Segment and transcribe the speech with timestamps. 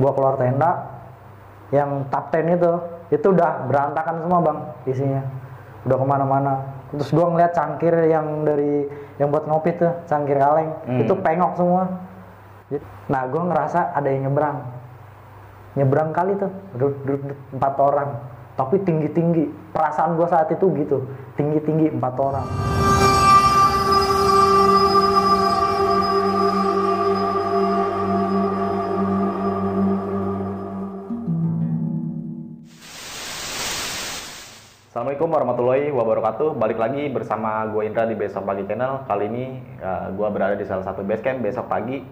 [0.00, 0.70] gua keluar tenda
[1.70, 2.72] yang top 10 itu
[3.14, 5.22] itu udah berantakan semua bang isinya.
[5.86, 6.54] Udah ke mana-mana.
[6.90, 8.88] Terus gua ngeliat cangkir yang dari
[9.20, 10.98] yang buat ngopi tuh cangkir kaleng Hmm.
[11.04, 11.82] itu pengok semua.
[13.06, 14.58] Nah gua ngerasa ada yang nyebrang.
[15.78, 18.10] Nyebrang kali tuh duduk, duduk, duduk, empat orang.
[18.58, 21.06] Tapi tinggi tinggi perasaan gua saat itu gitu.
[21.38, 22.79] Tinggi tinggi empat orang
[35.00, 36.60] Assalamualaikum warahmatullahi wabarakatuh.
[36.60, 39.08] Balik lagi bersama gue Indra di Besok Pagi Channel.
[39.08, 39.56] Kali ini
[40.12, 42.04] gue berada di salah satu base camp besok pagi.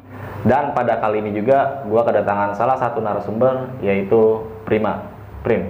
[0.49, 5.05] Dan pada kali ini juga gue kedatangan salah satu narasumber yaitu Prima.
[5.45, 5.69] Prim,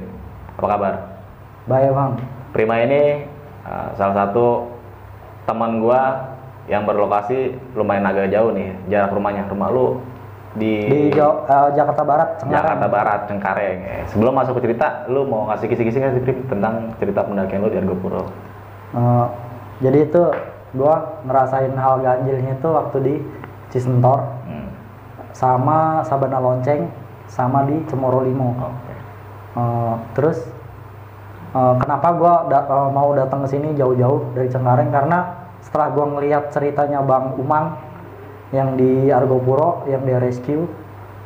[0.62, 0.94] apa kabar?
[1.66, 2.12] bahaya bang
[2.54, 3.26] Prima ini
[3.66, 4.70] uh, salah satu
[5.42, 6.02] teman gue
[6.70, 9.50] yang berlokasi lumayan agak jauh nih jarak rumahnya.
[9.50, 9.98] Rumah lu
[10.54, 12.56] di, di Jawa- eh, Jakarta Barat Cengkareng.
[12.56, 13.78] Jakarta Barat, Cengkareng.
[13.82, 17.60] Eh, Sebelum masuk ke cerita, lu mau ngasih kisi-kisi nggak sih Prim tentang cerita pendakian
[17.60, 18.24] lu di Argopuro?
[18.90, 19.26] Eh,
[19.80, 20.22] jadi itu
[20.72, 23.14] gua ngerasain hal ganjilnya itu waktu di
[23.68, 24.68] Cisentor Hmm.
[25.30, 26.88] sama Sabana Lonceng
[27.26, 28.56] sama di Cemoro Limo.
[28.56, 28.94] Oke.
[29.54, 30.38] Eh, terus
[31.50, 36.48] eh, kenapa gua da- mau datang ke sini jauh-jauh dari Cengkareng karena setelah gua ngelihat
[36.48, 37.76] ceritanya Bang Umang
[38.52, 40.64] yang di Argopuro yang dia rescue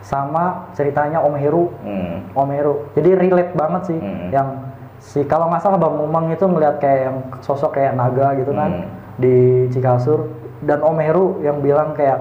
[0.03, 2.27] sama ceritanya Om Heru Hmm.
[2.35, 2.75] Om Heru.
[2.99, 4.29] Jadi relate banget sih Hmm.
[4.35, 4.49] yang
[4.99, 8.83] si kalau nggak salah Bang Umang itu ngeliat kayak yang sosok kayak naga gitu kan
[8.83, 8.87] Hmm.
[9.23, 10.27] di Cikasur
[10.67, 12.19] dan Om Heru yang bilang kayak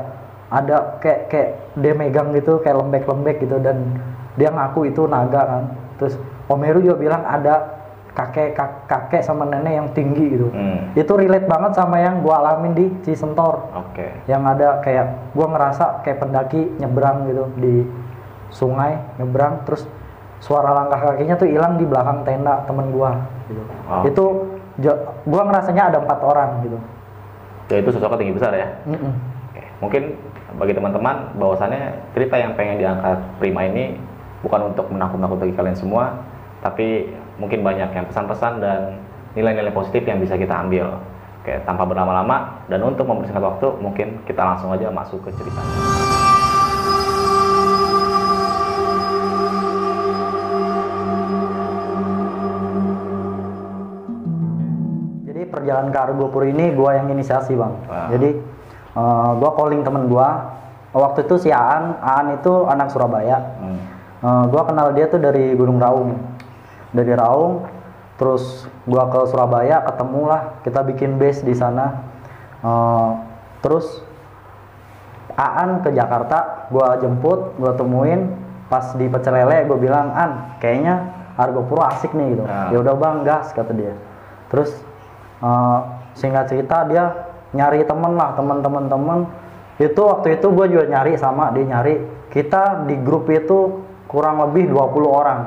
[0.51, 3.97] ada kayak kayak dia megang gitu kayak lembek-lembek gitu dan
[4.37, 5.63] dia ngaku itu naga kan.
[5.97, 7.80] Terus Om Heru juga bilang ada
[8.11, 10.51] kakek kak- kakek sama nenek yang tinggi gitu.
[10.51, 10.91] Hmm.
[10.93, 14.11] Itu relate banget sama yang gua alamin di Cisentor Oke.
[14.27, 17.87] yang ada kayak gua ngerasa kayak pendaki nyebrang gitu di
[18.51, 19.87] sungai nyebrang terus
[20.43, 23.15] suara langkah kakinya tuh hilang di belakang tenda temen gua
[23.47, 23.63] gitu.
[24.11, 24.25] Itu
[25.23, 26.79] gua ngerasanya ada empat orang gitu
[27.71, 28.67] Ya itu sosoknya tinggi besar ya.
[28.83, 29.13] Mm-mm.
[29.47, 29.63] Oke.
[29.79, 30.03] Mungkin
[30.59, 33.95] bagi teman-teman bahwasannya cerita yang pengen diangkat Prima ini
[34.43, 36.19] bukan untuk menakut-nakuti kalian semua,
[36.59, 39.01] tapi mungkin banyak yang pesan-pesan dan
[39.33, 41.01] nilai-nilai positif yang bisa kita ambil.
[41.41, 45.57] Oke, tanpa berlama-lama dan untuk mempersingkat waktu, mungkin kita langsung aja masuk ke cerita.
[55.25, 58.11] jadi perjalanan ke Argopuro ini gua yang inisiasi bang Wah.
[58.11, 58.35] jadi
[58.93, 60.59] eh, gua calling temen gua
[60.91, 64.01] waktu itu si Aan Aan itu anak Surabaya Hmm.
[64.21, 66.13] Eh, gua kenal dia tuh dari Gunung Raung.
[66.91, 67.65] Dari Raung,
[68.19, 72.03] terus gua ke Surabaya, ketemulah kita bikin base di sana.
[72.61, 73.09] Eh,
[73.63, 74.03] terus
[75.31, 78.35] Aan ke Jakarta, gua jemput, gua temuin
[78.67, 81.07] pas di Pecel Lele, gua bilang, "An, kayaknya
[81.39, 82.67] Argopuro asik nih gitu." Ah.
[82.69, 83.95] Ya udah Bang, gas kata dia.
[84.51, 84.75] Terus
[85.41, 85.79] eh,
[86.13, 89.19] singkat cerita dia nyari temen lah, temen-temen temen.
[89.79, 91.95] Itu waktu itu gue juga nyari sama dia nyari.
[92.31, 95.39] Kita di grup itu kurang lebih 20 orang.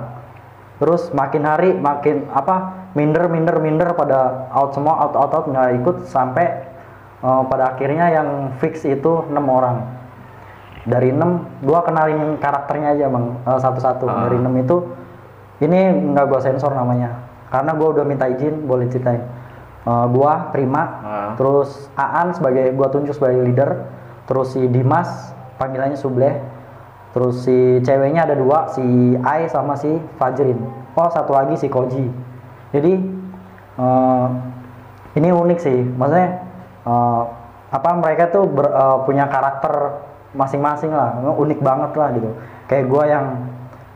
[0.74, 5.82] Terus makin hari makin apa minder minder minder pada out semua out out out nggak
[5.82, 6.46] ikut sampai
[7.22, 9.86] eh, pada akhirnya yang fix itu enam orang.
[10.84, 14.04] Dari enam gua kenalin karakternya aja bang eh, satu-satu.
[14.10, 14.26] Ah.
[14.26, 14.76] Dari enam itu
[15.62, 17.22] ini nggak gua sensor namanya
[17.54, 19.22] karena gua udah minta izin boleh ceritain.
[19.84, 21.30] Eh, gua Prima, Ah.
[21.38, 23.86] terus Aan sebagai gua tunjuk sebagai leader,
[24.26, 26.34] terus si Dimas panggilannya Subleh,
[27.14, 28.82] terus si ceweknya ada dua, si
[29.22, 30.58] Ai sama si Fajrin.
[30.98, 32.06] Oh satu lagi si Koji.
[32.74, 32.92] Jadi
[33.78, 34.26] eh,
[35.14, 36.42] ini unik sih, maksudnya
[36.82, 37.22] eh,
[37.70, 40.02] apa mereka tuh ber- eh, punya karakter
[40.34, 42.30] masing-masing lah, unik banget lah gitu.
[42.66, 43.26] Kayak gua yang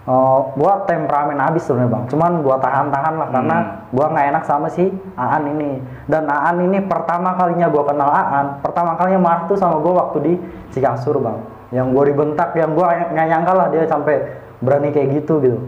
[0.07, 3.57] eh, gua temperamen abis sebenarnya bang, cuman gua tahan-tahan lah karena
[3.91, 5.83] gua nggak enak sama si Aan ini.
[6.07, 10.19] Dan Aan ini pertama kalinya gua kenal Aan, pertama kalinya marah tuh sama gua waktu
[10.23, 10.33] di
[10.71, 11.39] Cikasur bang,
[11.75, 14.17] yang gua dibentak, yang gua nggak nyangka lah dia sampai
[14.65, 15.59] berani kayak gitu gitu.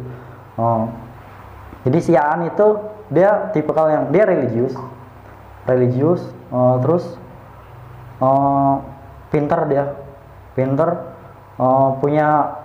[0.56, 0.90] Oh.
[1.86, 2.76] Jadi si Aan itu
[3.10, 4.76] dia tipe kalau yang dia religius,
[5.64, 7.04] religius, eh, terus
[8.20, 8.74] eh,
[9.32, 9.84] pinter dia,
[10.52, 11.10] pinter,
[11.56, 12.60] eh, punya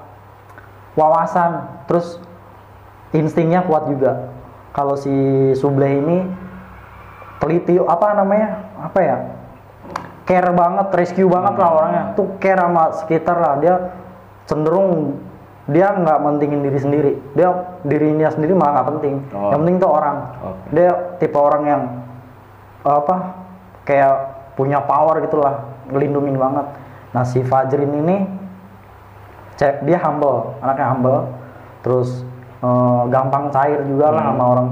[1.00, 2.20] wawasan, terus
[3.16, 4.32] instingnya kuat juga.
[4.76, 5.12] Kalau si
[5.56, 6.18] Subleh ini
[7.40, 9.18] teliti apa namanya apa ya
[10.26, 12.04] care banget, rescue banget lah orangnya.
[12.18, 13.74] Tuh care sama sekitar lah dia
[14.50, 15.22] cenderung
[15.66, 17.14] dia nggak mentingin diri sendiri.
[17.34, 19.16] Dia dirinya sendiri malah nggak penting.
[19.34, 19.50] Oh.
[19.54, 20.18] Yang penting tuh orang.
[20.42, 20.66] Oke.
[20.78, 21.82] Dia tipe orang yang
[22.86, 23.16] apa
[23.86, 24.14] kayak
[24.54, 26.66] punya power gitulah, ngelindungin banget.
[27.14, 28.18] Nah si Fajrin ini
[29.56, 31.32] cek dia humble anaknya humble
[31.80, 32.28] terus
[32.60, 34.32] eh, gampang cair juga lah Hmm.
[34.36, 34.68] sama orang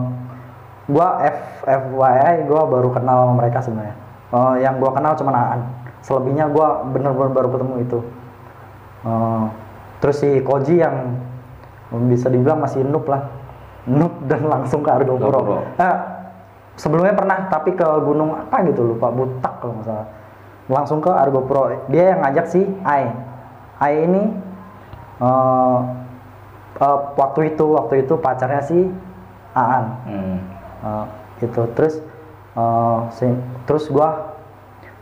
[0.91, 3.95] gua F FYI gua baru kenal sama mereka sebenarnya
[4.33, 5.61] Eh, yang gua kenal cuma Aan.
[6.01, 7.99] Selebihnya gua bener-bener baru ketemu itu.
[9.05, 9.45] Eh,
[10.01, 11.21] terus si Koji yang
[12.09, 13.29] bisa dibilang masih noob lah.
[13.85, 15.39] Noob dan langsung ke Argo Argo Pro.
[15.45, 15.59] Pro.
[15.77, 15.95] Eh,
[16.81, 19.13] sebelumnya pernah tapi ke gunung apa gitu lupa.
[19.13, 20.07] Butak kalau nggak salah.
[20.65, 21.69] Langsung ke Argo Pro.
[21.93, 23.13] Dia yang ngajak si Ai
[23.77, 24.33] Ai ini
[25.21, 25.79] eh,
[26.81, 28.89] eh, waktu itu waktu itu pacarnya si
[29.53, 29.85] Aan.
[30.09, 30.37] Hmm.
[30.81, 31.05] Eh,
[31.45, 31.69] gitu.
[31.77, 32.01] Terus
[32.53, 34.37] eh, si- terus gua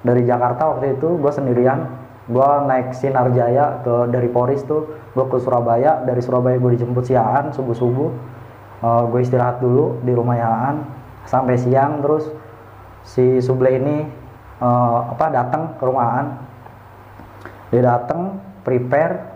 [0.02, 2.00] dari Jakarta waktu itu gua sendirian.
[2.32, 4.88] Gua naik Sinar Jaya ke dari Poris tuh
[5.18, 6.06] gua ke Surabaya.
[6.06, 8.12] Dari Surabaya gue dijemput si Aan subuh subuh
[8.82, 10.82] gue istirahat dulu di rumah Aan
[11.30, 12.26] sampai siang terus
[13.06, 14.06] si Suble ini
[14.62, 16.28] eh, apa datang ke rumah Aan
[17.70, 19.32] dia datang prepare.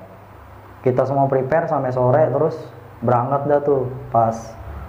[0.81, 2.55] Kita semua prepare sampai sore terus
[3.01, 4.33] berangkat dah tuh pas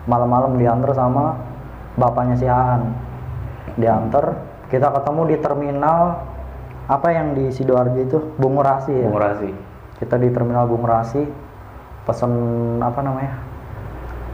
[0.05, 1.41] malam-malam diantar sama
[1.97, 3.06] bapaknya si Aan
[3.75, 4.25] diantar
[4.71, 6.01] kita ketemu di terminal
[6.87, 9.51] apa yang di sidoarjo itu Bungurasi ya Mengurasi.
[9.99, 11.27] kita di terminal Bungurasi
[12.07, 12.33] pesen
[12.79, 13.35] apa namanya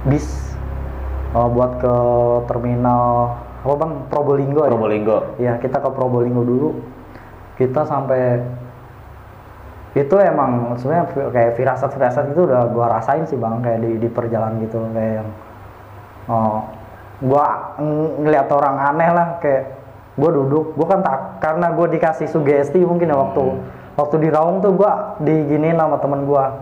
[0.05, 0.53] bis
[1.33, 1.97] oh, buat ke
[2.51, 3.33] terminal
[3.63, 5.19] apa bang Probolinggo ya Probolinggo.
[5.39, 6.71] Iya, kita ke Probolinggo dulu.
[7.55, 8.43] Kita sampai
[9.93, 14.57] itu emang sebenarnya kayak firasat-firasat itu udah gua rasain sih bang kayak di, di perjalanan
[14.65, 15.29] gitu kayak yang
[16.33, 16.65] oh,
[17.23, 19.65] gua ngeliat orang aneh lah kayak
[20.15, 23.45] gua duduk gua kan tak karena gua dikasih sugesti mungkin ya waktu
[23.95, 26.53] waktu di Raung tuh gua diginiin sama temen gua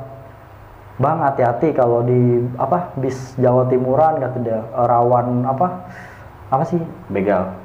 [0.96, 2.20] bang hati-hati kalau di
[2.54, 5.88] apa bis Jawa Timuran kata dia rawan apa
[6.50, 6.76] apa sih
[7.08, 7.56] Begal.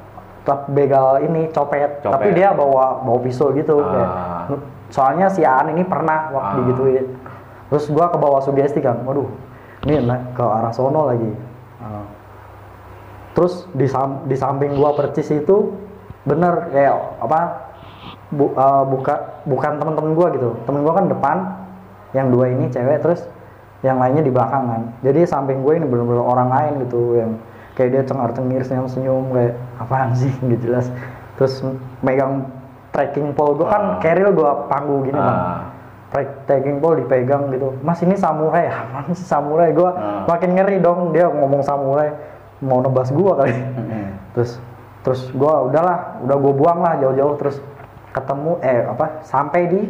[0.45, 2.13] tetap begal ini copet, Copet.
[2.15, 3.89] tapi dia bawa bawa pisau gitu Ah.
[3.91, 4.09] kayak
[4.87, 6.57] soalnya si Aan ini pernah waktu Ah.
[6.63, 7.05] digituin
[7.67, 9.27] terus gua ke bawah sugesti kan waduh
[9.83, 9.99] ini
[10.31, 11.27] ke arah sono lagi
[11.81, 12.05] Ah.
[13.35, 15.75] Terus di sam- di samping gua percis itu
[16.23, 17.39] bener kayak apa
[18.29, 20.55] bu- eh, buka bukan temen-temen gua gitu.
[20.63, 21.37] Temen gua kan depan
[22.11, 23.21] yang dua ini cewek terus
[23.81, 24.81] yang lainnya di belakang kan.
[25.03, 27.31] Jadi samping gue ini bener-bener orang lain gitu yang
[27.75, 30.31] kayak dia cengar cengir senyum senyum kayak apaan sih?
[30.41, 30.85] Nggak jelas.
[31.35, 31.61] Terus
[32.01, 32.49] megang
[32.89, 33.69] trekking pole gue Ah.
[33.69, 35.37] kan carrier gue panggu gini bang.
[35.37, 35.61] Ah.
[36.07, 37.75] Trek- trekking pole dipegang gitu.
[37.79, 39.69] Mas ini samurai apa sih samurai?
[39.69, 40.25] Gue Ah.
[40.25, 42.09] makin ngeri dong dia ngomong samurai
[42.63, 43.51] mau nebas gue kali.
[43.51, 44.05] Mm-mm.
[44.31, 44.59] terus
[45.01, 47.35] terus gue udahlah udah gue buang lah jauh-jauh.
[47.39, 47.57] Terus
[48.11, 49.81] ketemu eh apa sampai di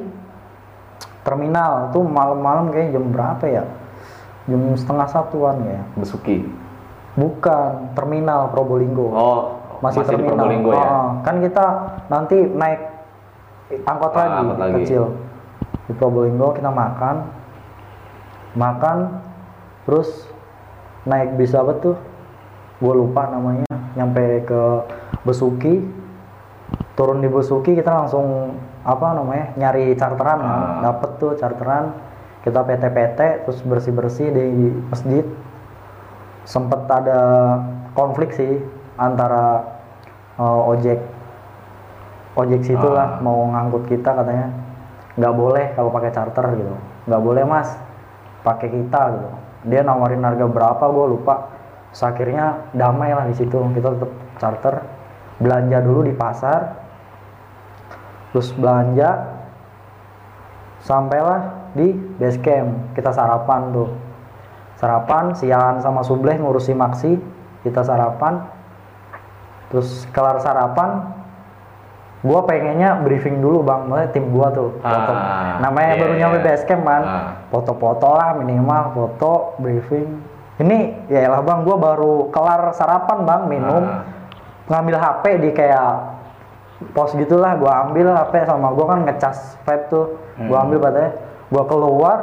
[1.21, 1.89] terminal.
[1.89, 3.63] Tuh malam-malam kayak jam berapa ya?
[4.45, 6.45] Jam setengah satuan ya Besuki.
[7.15, 9.07] bukan terminal Probolinggo.
[9.09, 9.41] Oh,
[9.79, 10.35] masih, di terminal.
[10.35, 10.83] Probolinggo ya.
[10.85, 11.65] Oh, kan kita
[12.12, 12.81] nanti naik
[13.88, 14.73] angkot Ah, lagi, angkot lagi.
[14.83, 15.03] kecil.
[15.88, 17.15] Di Probolinggo kita makan.
[18.56, 18.97] Makan
[19.83, 20.27] terus
[21.03, 21.95] naik bis apa tuh
[22.85, 23.65] gue lupa namanya.
[23.97, 24.61] Nyampe ke
[25.25, 25.81] Besuki.
[26.93, 28.55] Turun di Besuki kita langsung
[28.85, 30.45] apa namanya nyari charteran kan.
[30.45, 30.93] Ah.
[30.93, 31.97] dapet tuh charteran.
[32.45, 35.25] Kita PT-PT terus bersih-bersih di masjid.
[36.45, 37.21] Sempet ada
[37.97, 38.61] konflik sih
[39.01, 39.65] antara
[40.38, 41.01] uh, ojek
[42.38, 43.25] ojek situ lah Ah.
[43.25, 44.53] mau ngangkut kita katanya.
[45.17, 46.75] Nggak boleh kalau pakai charter gitu.
[47.09, 47.69] Nggak boleh mas.
[48.45, 49.29] Pakai kita gitu.
[49.65, 51.50] Dia nawarin harga berapa gue lupa
[51.95, 53.55] Terus akhirnya damai lah di situ.
[53.55, 54.83] Kita tetap charter.
[55.39, 56.75] Belanja dulu di pasar.
[58.35, 59.31] Terus belanja.
[60.83, 62.91] Sampailah di base camp.
[62.99, 63.95] Kita sarapan tuh.
[64.75, 67.15] Sarapan siang sama subleh ngurusi maksi.
[67.63, 68.43] Kita sarapan.
[69.71, 71.15] Terus kelar sarapan
[72.27, 73.87] gua pengennya briefing dulu bang.
[73.87, 75.13] Maksudnya tim gua tuh foto.
[75.15, 76.19] Ah, namanya iya, baru iya.
[76.27, 77.03] nyampe base camp kan.
[77.07, 77.27] Ah.
[77.55, 83.83] foto-foto lah minimal foto briefing ini ya lah bang gua baru kelar sarapan bang minum.
[83.83, 84.03] Ah.
[84.65, 86.17] ngambil HP di kayak
[86.91, 90.05] pos gitulah gua ambil HP sama gua kan ngecas vape tuh.
[90.47, 90.65] Gua Hmm.
[90.69, 91.12] ambil katanya.
[91.51, 92.17] Gua keluar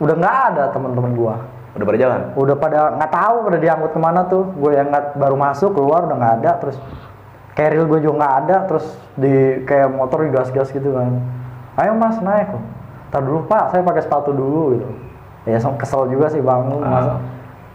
[0.00, 1.34] udah nggak ada teman-teman gua.
[1.72, 2.20] Udah berjalan.
[2.36, 4.44] udah pada nggak tahu pada diangkut ke mana tuh.
[4.60, 6.50] Gue yang nggak baru masuk keluar udah nggak ada.
[6.60, 6.76] Terus
[7.56, 8.56] carrier gue juga nggak ada.
[8.68, 8.84] Terus
[9.16, 9.32] di
[9.64, 11.16] kayak motor digas-gas gitu kan.
[11.80, 12.52] Ayo mas naik.
[13.08, 14.88] Tar dulu pak saya pakai sepatu dulu gitu.
[15.48, 17.16] Ya kesel juga sih bang lu Ah.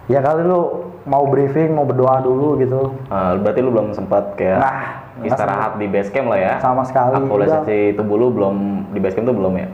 [0.07, 0.61] Ya kali lu
[1.03, 4.77] mau briefing mau berdoa dulu gitu Ah, berarti lu belum sempat kayak Nah,
[5.19, 6.53] istirahat di base camp lah ya.
[6.59, 8.55] Sama sekali, Aktualisasi tubuh lu belum
[8.91, 9.67] di base camp tuh belum ya?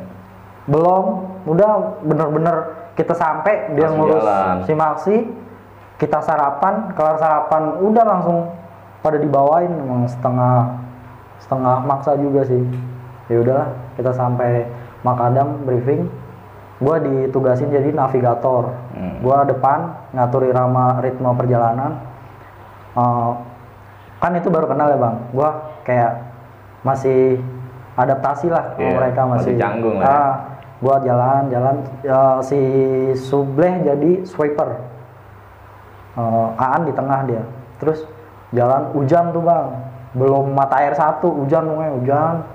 [0.63, 1.03] belum
[1.43, 1.71] udah
[2.01, 2.55] bener-bener
[2.95, 4.55] kita sampai dia Langsung ngurus jalan.
[4.63, 5.15] si Maxi
[5.99, 8.47] kita sarapan kelar sarapan udah langsung
[8.99, 10.79] pada dibawain emang setengah
[11.35, 12.63] setengah maksa juga sih
[13.27, 14.63] ya udahlah kita sampai
[15.03, 16.07] Makadam briefing
[16.81, 18.73] gue ditugasin jadi navigator.
[18.97, 19.21] Hmm.
[19.21, 19.79] gue depan
[20.13, 22.01] ngatur irama ritme perjalanan.
[22.93, 23.31] Eh,
[24.19, 25.15] kan itu baru kenal ya bang.
[25.33, 25.49] Gue
[25.85, 26.11] kayak
[26.83, 27.39] masih
[27.93, 30.17] adaptasi lah sama Iya, mereka masih, masih canggung lah ya.
[30.17, 30.33] ah,
[30.83, 32.59] gue jalan jalan ya, si
[33.15, 34.69] Subleh jadi swiper.
[36.13, 37.43] Eh, Aan di tengah dia.
[37.81, 38.05] Terus
[38.53, 39.67] jalan hujan tuh bang.
[40.13, 42.45] Belum mata air satu hujan hujan.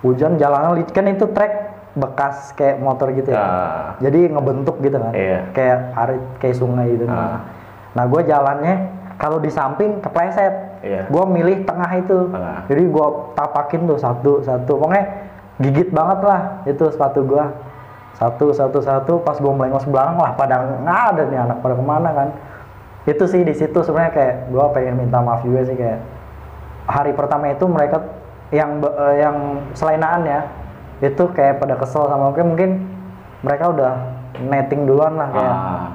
[0.00, 1.67] Hujan jalanan licin kan itu trek
[1.98, 3.86] bekas kayak motor gitu ya Ah.
[3.98, 5.50] jadi ngebentuk gitu kan Iya.
[5.50, 7.18] kayak arit kayak sungai gitu kan.
[7.18, 7.38] Ah.
[7.92, 8.74] nah gue jalannya
[9.16, 11.06] kalau di samping kepleset Iya.
[11.06, 12.58] gue milih tengah itu Tengah.
[12.66, 15.04] jadi gue tapakin tuh satu satu pokoknya
[15.58, 17.44] gigit banget lah itu sepatu gue
[18.14, 21.84] satu satu satu pas gue melengos belakang lah pada nggak ada nih anak pada ke
[21.84, 22.28] mana kan
[23.04, 25.98] itu sih di situ sebenarnya kayak gue pengen minta maaf juga sih kayak
[26.84, 28.00] hari pertama itu mereka
[28.50, 29.36] yang eh, yang
[29.72, 30.40] selainaan ya
[30.98, 32.70] itu kayak pada kesel sama gue mungkin
[33.46, 33.92] mereka udah
[34.50, 35.88] netting duluan lah kayak Ah.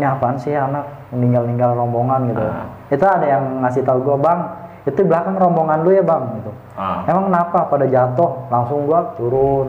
[0.00, 0.84] ini apaan sih anak?
[1.12, 2.44] Meninggal-ninggal rombongan gitu.
[2.44, 2.66] Ah.
[2.88, 4.40] itu ada yang ngasih tahu gue bang
[4.88, 6.52] itu belakang rombongan lu ya bang gitu.
[6.80, 7.04] Ah.
[7.04, 7.68] emang kenapa?
[7.68, 9.68] Pada jatuh langsung gue turun.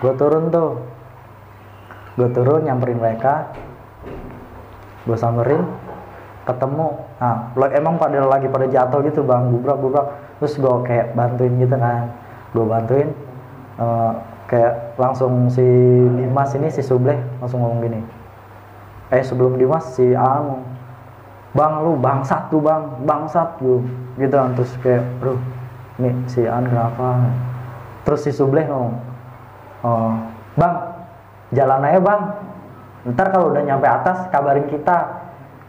[0.00, 0.70] Gue turun tuh.
[2.14, 3.50] Gue turun nyamperin mereka.
[5.04, 5.66] Gue samperin
[6.46, 6.88] ketemu.
[7.18, 10.06] Nah emang pada lagi pada jatuh gitu bang bubrak bubrak
[10.38, 12.14] terus gue kayak bantuin gitu kan.
[12.54, 13.10] Gue bantuin
[13.80, 14.12] eh,
[14.50, 15.64] kayak langsung si
[16.18, 18.00] Dimas ini si Subleh langsung ngomong gini.
[19.10, 20.62] Eh sebelum Dimas si Anu
[21.50, 23.02] bang lu bangsat tuh bang.
[23.06, 23.82] Bangsat lu.
[24.18, 25.38] Gitu kan terus kayak bro
[26.00, 27.30] nih si An kenapa?
[28.04, 28.96] Terus si Subleh ngomong
[29.86, 30.12] oh,
[30.56, 30.74] bang
[31.54, 32.22] jalan aja bang.
[33.14, 35.19] Ntar kalau udah nyampe atas kabarin kita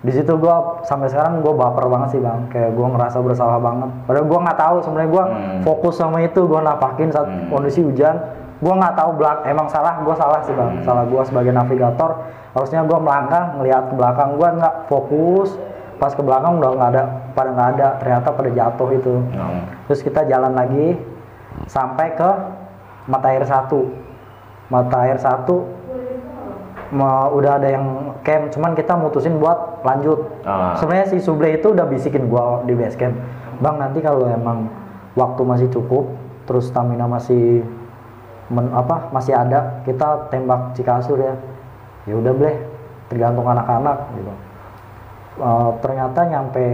[0.02, 2.50] di situ gua sampai sekarang gua baper banget sih bang.
[2.50, 3.90] Kayak gua ngerasa bersalah banget.
[4.10, 5.62] Padahal gua nggak tahu sebenarnya gua Hmm.
[5.62, 7.54] fokus sama itu gua napakin saat Hmm.
[7.54, 8.18] kondisi hujan.
[8.62, 10.82] Gua nggak tahu belak emang salah gua salah sih bang.
[10.82, 10.86] Hmm.
[10.86, 12.18] salah gua sebagai navigator.
[12.58, 14.30] Harusnya gua melangkah ngelihat ke belakang.
[14.42, 15.50] Gua nggak fokus
[16.02, 17.04] pas ke belakang udah nggak ada
[17.38, 17.88] pada nggak ada.
[18.02, 19.14] Ternyata pada jatuh itu.
[19.38, 19.62] Hmm.
[19.86, 20.98] terus kita jalan lagi
[21.70, 22.30] sampai ke
[23.06, 23.86] mata air satu.
[24.66, 25.68] Mata air satu
[26.92, 30.28] ma- udah ada yang camp cuman kita mutusin buat lanjut.
[30.44, 30.76] Ah.
[30.78, 33.16] sebenarnya si Suble itu udah bisikin gua di base camp.
[33.64, 34.68] Bang nanti kalau emang
[35.16, 36.12] waktu masih cukup
[36.46, 37.64] terus stamina masih
[38.52, 41.36] men- apa masih ada kita tembak Cikasur ya.
[42.10, 42.56] Ya udah boleh
[43.08, 44.34] tergantung anak-anak gitu.
[45.42, 46.68] Eh, ternyata nyampe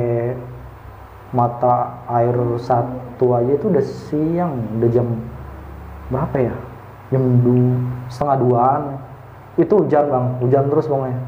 [1.35, 5.07] mata air satu aja itu udah siang udah jam
[6.07, 6.55] berapa ya?
[7.11, 7.75] Jam du,
[8.07, 8.83] setengah duaan
[9.57, 10.25] itu hujan bang.
[10.39, 11.19] Hujan terus pokoknya.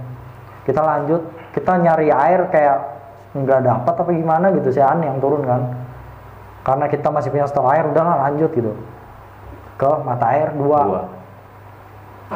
[0.64, 1.22] Kita lanjut.
[1.50, 2.78] Kita nyari air kayak
[3.30, 5.62] nggak dapat apa gimana gitu si An yang turun kan.
[6.62, 8.74] Karena kita masih punya stok air udahlah lanjut gitu.
[9.80, 11.02] Ke mata air dua, Dua.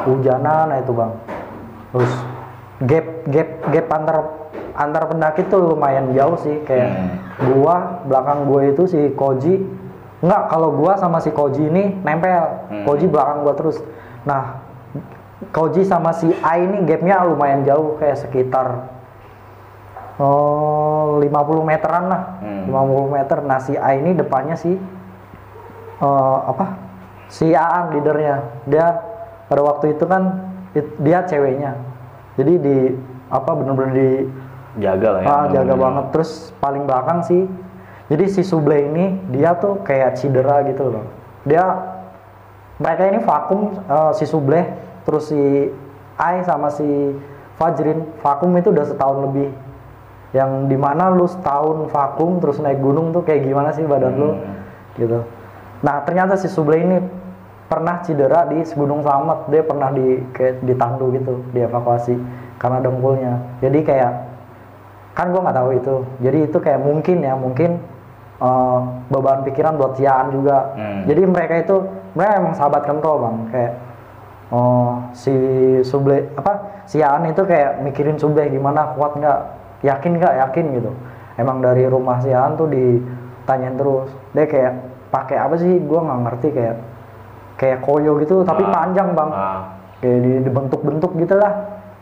[0.08, 1.12] hujanan nah itu bang.
[1.94, 2.12] Terus
[2.82, 4.16] gap gap gap antar
[4.74, 6.58] antar pendaki tuh lumayan jauh sih.
[6.66, 7.10] Kayak Hmm.
[7.54, 9.62] gua belakang gua itu si Koji.
[10.24, 12.66] Enggak kalau gua sama si Koji ini nempel.
[12.72, 12.82] Hmm.
[12.82, 13.78] Koji belakang gua terus.
[14.26, 14.63] Nah
[15.34, 18.86] Koji sama si A ini gapnya lumayan jauh kayak sekitar
[20.16, 21.26] oh 50
[21.64, 22.22] meteran lah.
[22.40, 22.70] Hmm.
[22.70, 23.38] 50 meter.
[23.40, 24.78] Nah si A ini depannya si
[26.00, 26.78] eh, apa?
[27.26, 28.62] Si Aan leadernya.
[28.64, 28.86] Dia
[29.46, 30.22] pada waktu itu kan
[30.72, 31.74] it- dia ceweknya.
[32.34, 32.76] Jadi di
[33.28, 34.10] apa bener-bener di
[34.74, 35.26] Jaga lah ya.
[35.28, 36.04] ah, jaga banget.
[36.10, 37.46] Terus paling belakang sih
[38.04, 41.06] jadi si Suble ini dia tuh kayak cedera gitu loh.
[41.42, 41.62] Dia
[42.78, 44.62] mereka ini vakum eh, si Suble
[45.04, 45.70] terus si
[46.14, 46.86] Ai sama si
[47.54, 49.50] Fajrin vakum itu udah setahun lebih.
[50.34, 54.30] Yang di mana lu setahun vakum terus naik gunung tuh kayak gimana sih badan lu?
[54.34, 54.54] Hmm.
[54.98, 55.22] gitu.
[55.82, 56.98] Nah ternyata si Suble ini
[57.70, 59.50] pernah cedera di Gunung Slamet.
[59.50, 62.14] Dia pernah di kayak ditandu gitu dievakuasi
[62.58, 63.34] karena dengkulnya.
[63.62, 64.12] Jadi kayak
[65.14, 65.96] kan gua nggak tahu itu.
[66.22, 67.70] Jadi itu kayak mungkin ya mungkin
[68.42, 68.80] eh,
[69.10, 70.74] beban pikiran buat Siaan juga.
[70.74, 71.06] Hmm.
[71.06, 71.76] jadi mereka itu
[72.18, 73.36] mereka emang sahabat kental bang.
[73.54, 73.72] Kayak
[74.52, 75.32] oh si
[75.86, 76.84] Suble apa?
[76.84, 79.40] Siaan itu kayak mikirin Suble gimana kuat nggak?
[79.84, 80.34] Yakin nggak?
[80.48, 80.90] Yakin gitu.
[81.40, 84.10] Emang dari rumah Siaan tuh ditanyain terus.
[84.36, 84.72] Dia kayak
[85.08, 85.80] pakai apa sih?
[85.84, 86.76] Gua nggak ngerti kayak
[87.54, 88.72] kayak koyo gitu tapi Ah.
[88.72, 89.30] panjang bang.
[89.30, 89.60] Ah.
[90.02, 91.52] kayak di dibentuk-bentuk gitu lah.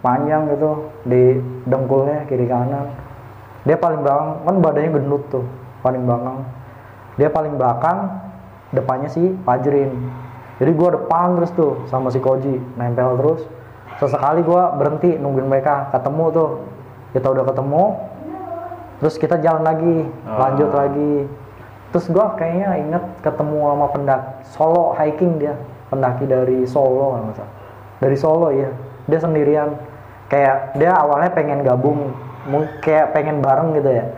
[0.02, 1.38] Panjang gitu di
[1.70, 2.90] dengkulnya kiri kanan.
[3.62, 5.46] Dia paling belakang kan badannya gendut tuh
[5.86, 6.42] paling belakang.
[7.14, 7.98] Dia paling belakang
[8.74, 9.92] depannya si Fajrin
[10.60, 13.40] jadi gua depan terus tuh sama si Koji nempel terus.
[14.00, 16.50] Sesekali gua berhenti nungguin mereka ketemu tuh.
[17.12, 17.84] Kita udah ketemu
[19.02, 20.48] terus kita jalan lagi Ah.
[20.48, 21.14] lanjut lagi.
[21.92, 25.54] Terus gua kayaknya inget ketemu sama pendaki solo hiking dia.
[25.92, 27.54] Pendaki dari Solo kalau nggak salah.
[28.00, 28.72] Dari Solo ya
[29.04, 29.76] dia sendirian.
[30.32, 32.16] Kayak dia awalnya pengen gabung
[32.80, 34.08] kayak pengen bareng gitu ya.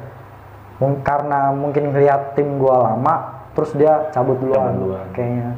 [1.03, 5.07] Karena mungkin ngeliat tim gua lama terus dia cabut duluan, Cabut duluan.
[5.15, 5.49] kayaknya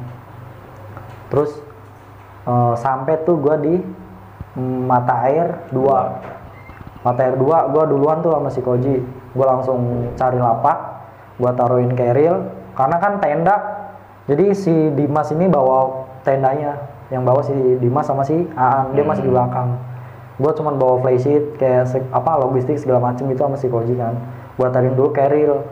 [1.27, 1.51] terus
[2.43, 3.79] eh, sampai tuh gua di
[4.57, 6.17] mata air dua.
[7.05, 8.97] Mata air dua gua duluan tuh sama si Koji.
[9.37, 10.77] Gua langsung cari lapak
[11.37, 13.55] gua taruhin keril karena kan tenda.
[14.27, 16.75] Jadi si Dimas ini bawa tendanya.
[17.07, 18.91] Yang bawa si Dimas sama si Aan.
[18.91, 19.37] Dia masih di Hmm.
[19.39, 19.69] belakang.
[20.37, 24.17] Gua cuman bawa flysheet kayak se- apa logistik segala macem gitu sama si Koji kan.
[24.57, 25.63] Gua taruhin dulu keril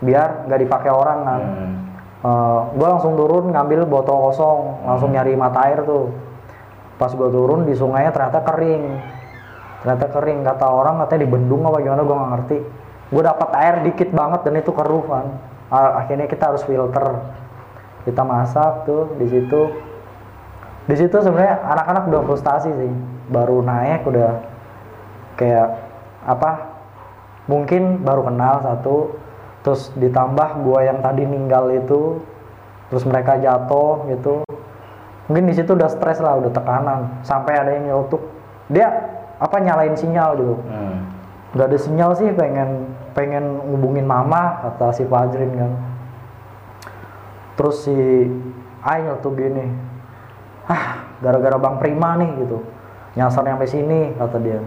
[0.00, 1.40] biar nggak dipakai orang kan.
[1.40, 1.70] Hmm.
[2.20, 6.12] Eh, gue langsung turun ngambil botol kosong langsung nyari mata air tuh.
[7.00, 8.84] Pas gue turun di sungainya ternyata kering.
[9.80, 12.58] Ternyata kering kata orang katanya di bendung apa gimana gue nggak ngerti.
[13.08, 15.26] Gue dapat air dikit banget dan itu keruh kan
[15.72, 17.24] akhirnya kita harus filter.
[18.04, 19.62] Kita masak tuh di situ.
[20.84, 22.92] Di situ sebenarnya anak-anak udah frustasi sih.
[23.32, 24.44] Baru naik udah
[25.40, 25.72] kayak
[26.28, 26.68] apa
[27.48, 29.16] mungkin baru kenal satu
[29.60, 32.20] terus ditambah gua yang tadi ninggal itu
[32.90, 34.42] terus mereka jatuh gitu.
[35.30, 37.22] Mungkin di situ udah stres lah udah tekanan.
[37.22, 38.22] Sampai ada yang nyelotok
[38.66, 38.88] dia
[39.38, 40.56] apa nyalain sinyal gitu.
[40.68, 40.98] Hmm.
[41.50, 45.72] nggak ada sinyal sih pengen pengen ngubungin mama kata si Fajrin kan.
[47.58, 47.98] Terus si
[48.80, 49.66] Ai tuh gini
[50.70, 52.62] ah gara-gara Bang Prima nih gitu.
[53.18, 54.62] Nyasar sampai sini kata dia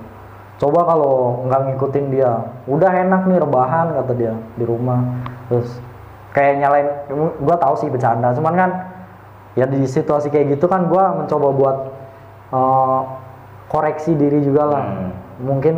[0.57, 2.31] coba kalau nggak ngikutin dia
[2.69, 5.01] udah enak nih rebahan kata dia di rumah
[5.49, 5.81] terus
[6.31, 6.87] kayak nyalain
[7.41, 8.71] gua tahu sih bercanda cuman kan
[9.53, 11.77] ya di situasi kayak gitu kan gua mencoba buat
[12.53, 12.99] eh,
[13.69, 15.11] koreksi diri juga lah Hmm.
[15.41, 15.75] mungkin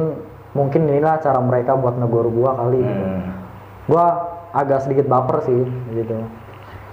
[0.51, 3.31] mungkin inilah cara mereka buat negor gua kali gitu Hmm.
[3.87, 4.05] gua
[4.51, 5.63] agak sedikit baper sih
[5.95, 6.19] gitu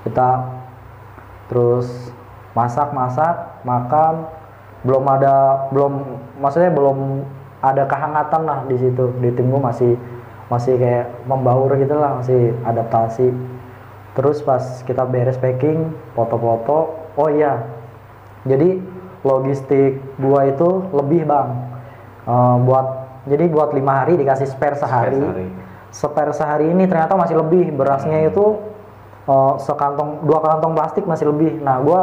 [0.06, 0.28] kita
[1.46, 2.10] terus
[2.54, 4.26] masak masak makan
[4.82, 5.92] belum ada belum
[6.42, 7.22] maksudnya belum
[7.62, 9.14] ada kehangatan lah di situ.
[9.22, 9.94] Di tim gua masih
[10.50, 13.30] masih kayak membaur gitu lah masih adaptasi.
[14.12, 17.64] Terus pas kita beres packing foto-foto oh iya.
[18.44, 18.82] Jadi
[19.22, 21.48] logistik gua itu lebih bang.
[22.26, 22.86] Eh, buat
[23.30, 25.22] jadi buat lima hari dikasih spare sehari.
[25.22, 25.46] sehari.
[25.92, 28.58] spare sehari ini ternyata masih lebih berasnya itu
[29.30, 31.62] eh, sekantong dua kantong plastik masih lebih.
[31.62, 32.00] Nah gua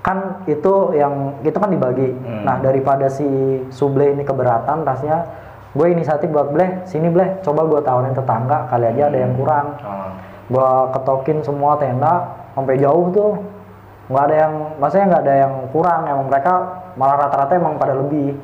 [0.00, 2.08] kan itu yang itu kan dibagi.
[2.24, 2.42] Hmm.
[2.48, 3.26] nah daripada si
[3.68, 5.28] suble ini keberatan tasnya
[5.76, 9.66] gue inisiatif buat bleh sini bleh coba gua tawarin tetangga kali aja ada yang kurang.
[9.84, 10.10] Oh.
[10.50, 12.26] gua ketokin semua tenda
[12.58, 13.32] sampai jauh tuh.
[14.10, 16.52] Nggak ada yang maksudnya nggak ada yang kurang emang mereka
[16.98, 18.34] malah rata-rata emang pada lebih.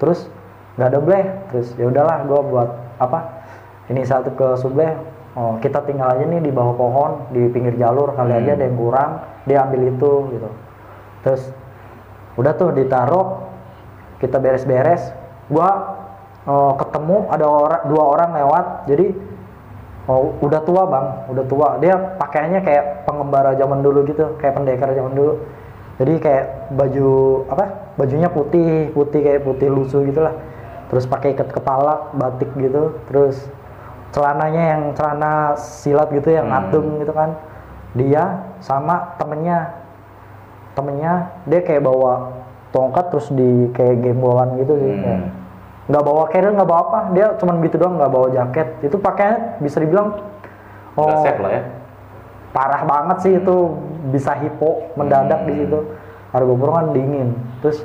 [0.00, 0.32] Terus
[0.80, 1.24] nggak ada bleh.
[1.52, 3.18] Terus ya udahlah gua buat apa
[3.90, 4.94] ini satu ke subleh
[5.36, 8.58] oh, kita tinggal aja nih di bawah pohon di pinggir jalur kali aja Hmm.
[8.60, 9.10] ada yang kurang
[9.48, 10.48] dia ambil itu gitu
[11.22, 11.42] terus
[12.36, 13.42] udah tuh ditaruh
[14.22, 15.10] kita beres-beres.
[15.50, 15.98] Gua
[16.46, 18.66] oh, ketemu ada orang dua orang lewat.
[18.86, 19.06] Jadi
[20.06, 21.68] oh, udah tua bang udah tua.
[21.82, 25.42] Dia pakaiannya kayak pengembara zaman dulu gitu kayak pendekar zaman dulu.
[26.00, 27.10] Jadi kayak baju
[27.52, 30.34] apa bajunya putih putih kayak putih lusuh gitulah.
[30.88, 32.96] Terus pakai ikat kepala batik gitu.
[33.10, 33.36] Terus
[34.12, 36.54] celananya yang celana silat gitu yang Hmm.
[36.68, 37.36] ngatung gitu kan.
[37.92, 39.81] Dia sama temennya
[40.72, 42.32] temennya dia kayak bawa
[42.72, 45.02] tongkat terus di kayak gembolan gitu sih Hmm.
[45.04, 45.20] kayak
[45.82, 47.00] nggak bawa carrier nggak bawa apa.
[47.12, 48.68] Dia cuman gitu doang nggak bawa jaket.
[48.80, 50.16] Itu pakainya bisa dibilang
[50.96, 51.62] oh safe lah ya.
[52.52, 53.56] parah banget sih itu
[54.12, 55.60] bisa hipo mendadak di Hmm.
[55.64, 55.78] situ.
[56.32, 57.28] Harga kan dingin.
[57.60, 57.84] Terus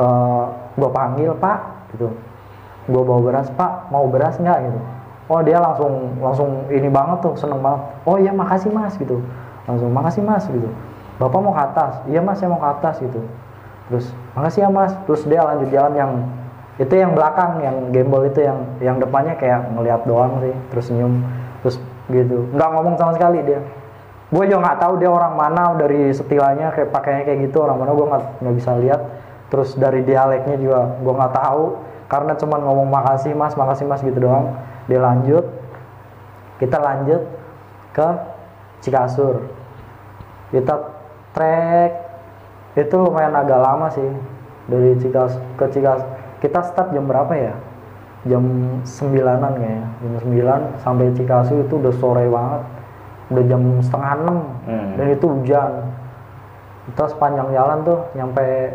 [0.00, 0.44] eh
[0.78, 1.58] gue panggil pak
[1.92, 2.08] gitu.
[2.88, 3.92] Gue bawa beras pak.
[3.92, 4.58] Mau beras nggak?
[4.64, 4.80] gitu.
[5.28, 7.82] Oh dia langsung langsung ini banget tuh seneng banget.
[8.08, 9.20] Oh iya makasih mas gitu.
[9.68, 10.68] Langsung makasih mas gitu
[11.18, 11.92] bapak mau ke atas.
[12.06, 13.20] Iya mas saya mau ke atas gitu.
[13.90, 14.06] Terus
[14.38, 14.94] makasih ya mas.
[15.04, 16.12] Terus dia lanjut jalan yang
[16.78, 20.54] itu yang belakang yang gembol itu yang yang depannya kayak ngeliat doang sih.
[20.70, 21.26] Terus senyum.
[21.66, 21.76] Terus
[22.08, 22.46] gitu.
[22.54, 23.60] Nggak ngomong sama sekali dia.
[24.28, 27.92] Gue juga nggak tahu dia orang mana dari setilanya kayak pakainya kayak gitu orang mana
[27.96, 29.00] gue nggak nggak bisa lihat.
[29.48, 31.62] Terus dari dialeknya juga gue nggak tahu
[32.08, 34.54] karena cuman ngomong makasih mas makasih mas gitu doang.
[34.86, 35.44] Dia lanjut.
[36.62, 37.22] Kita lanjut
[37.96, 38.08] ke
[38.78, 39.48] Cikasur.
[40.54, 40.97] Kita
[41.32, 41.92] trek.
[42.78, 44.08] Itu lumayan agak lama sih.
[44.68, 46.04] Dari Cikas ke Cikas
[46.38, 47.54] kita start jam berapa ya?
[48.28, 48.44] Jam
[48.84, 49.88] sembilanan kayaknya.
[50.04, 52.62] Jam sembilan sampai Cikasu itu udah sore banget.
[53.28, 54.38] Udah jam setengah enam.
[54.68, 54.90] Hmm.
[54.96, 55.72] dan itu hujan.
[56.88, 58.72] Kita sepanjang jalan tuh nyampe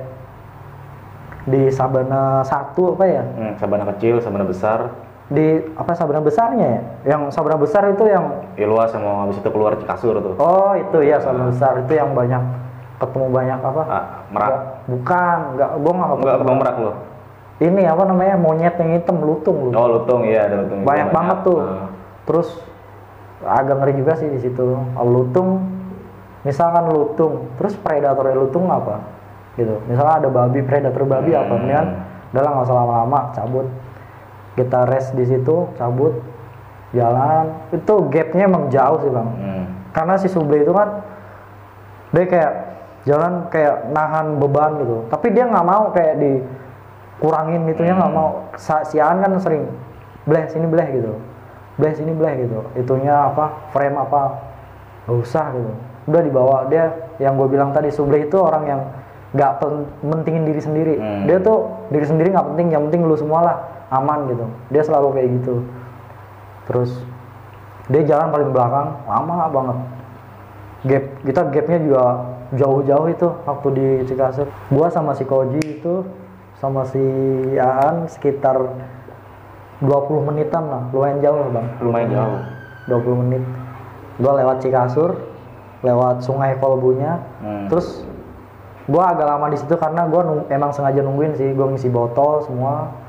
[1.43, 3.23] di Sabana satu apa ya?
[3.23, 4.87] Hmm, sabana kecil, sabana besar,
[5.25, 9.75] di apa Sabana besarnya ya yang Sabana besar itu yang Ilwa sama habis itu keluar
[9.75, 10.35] Cikasur tuh.
[10.35, 12.43] oh itu ya Sabana besar itu yang banyak
[12.95, 14.53] ketemu banyak apa Ah, merak.
[14.85, 16.91] Bukan nggak gue nggak Enggak ketemu ketemu merak lo.
[17.59, 20.83] ini apa namanya monyet yang hitam lutung lutung Oh, lutung iya ada lutung.
[20.83, 21.87] banyak banget tuh Ah.
[22.23, 22.47] terus
[23.41, 25.49] agak ngeri juga sih di situ Kalau lutung
[26.41, 28.99] misalkan lutung terus predatornya lutung apa
[29.53, 31.41] gitu misalnya ada babi predator babi Hmm.
[31.41, 31.87] apa mendingan
[32.29, 33.67] udah lah nggak usah lama-lama cabut
[34.53, 36.13] kita rest di situ cabut
[36.91, 37.49] jalan.
[37.69, 39.29] Itu gapnya emang jauh sih bang.
[39.31, 39.65] Hmm.
[39.91, 41.05] karena si Suble itu kan
[42.09, 42.53] dia kayak
[43.03, 45.05] jalan kayak nahan beban gitu.
[45.07, 48.17] Tapi dia nggak mau kayak dikurangin gitu ya nggak Hmm.
[48.17, 48.29] mau.
[48.55, 49.69] Sa- si Aan kan sering
[50.23, 51.13] bleh sini bleh gitu.
[51.75, 52.59] Bleh sini bleh gitu.
[52.73, 54.21] Itunya apa frame apa
[55.05, 55.71] nggak usah gitu.
[56.05, 56.57] Udah dibawa.
[56.67, 58.81] Dia yang gue bilang tadi Suble itu orang yang
[59.31, 60.95] nggak pen- mentingin diri sendiri.
[60.95, 61.25] Hmm.
[61.25, 63.57] dia tuh diri sendiri nggak penting yang penting lu semua lah
[63.93, 64.45] aman gitu.
[64.73, 65.55] Dia selalu kayak gitu.
[66.65, 66.91] Terus
[67.91, 69.77] dia jalan paling belakang lama banget.
[70.83, 72.03] Gap kita gapnya juga
[72.53, 76.03] jauh-jauh itu waktu di Cikasur gua sama si Koji itu
[76.59, 77.03] sama si
[77.59, 78.59] Aan sekitar
[79.83, 80.83] 20 menitan lah.
[80.95, 81.67] Lumayan jauh lah bang.
[81.83, 82.39] Lumayan jauh.
[82.87, 83.43] 20 menit.
[84.19, 85.19] Gua lewat Cikasur
[85.83, 87.19] lewat sungai Kolbunya.
[87.43, 87.67] Hmm.
[87.67, 88.07] terus
[88.87, 91.51] gua agak lama di situ karena gua emang sengaja nungguin sih.
[91.51, 93.02] Gua ngisi botol semua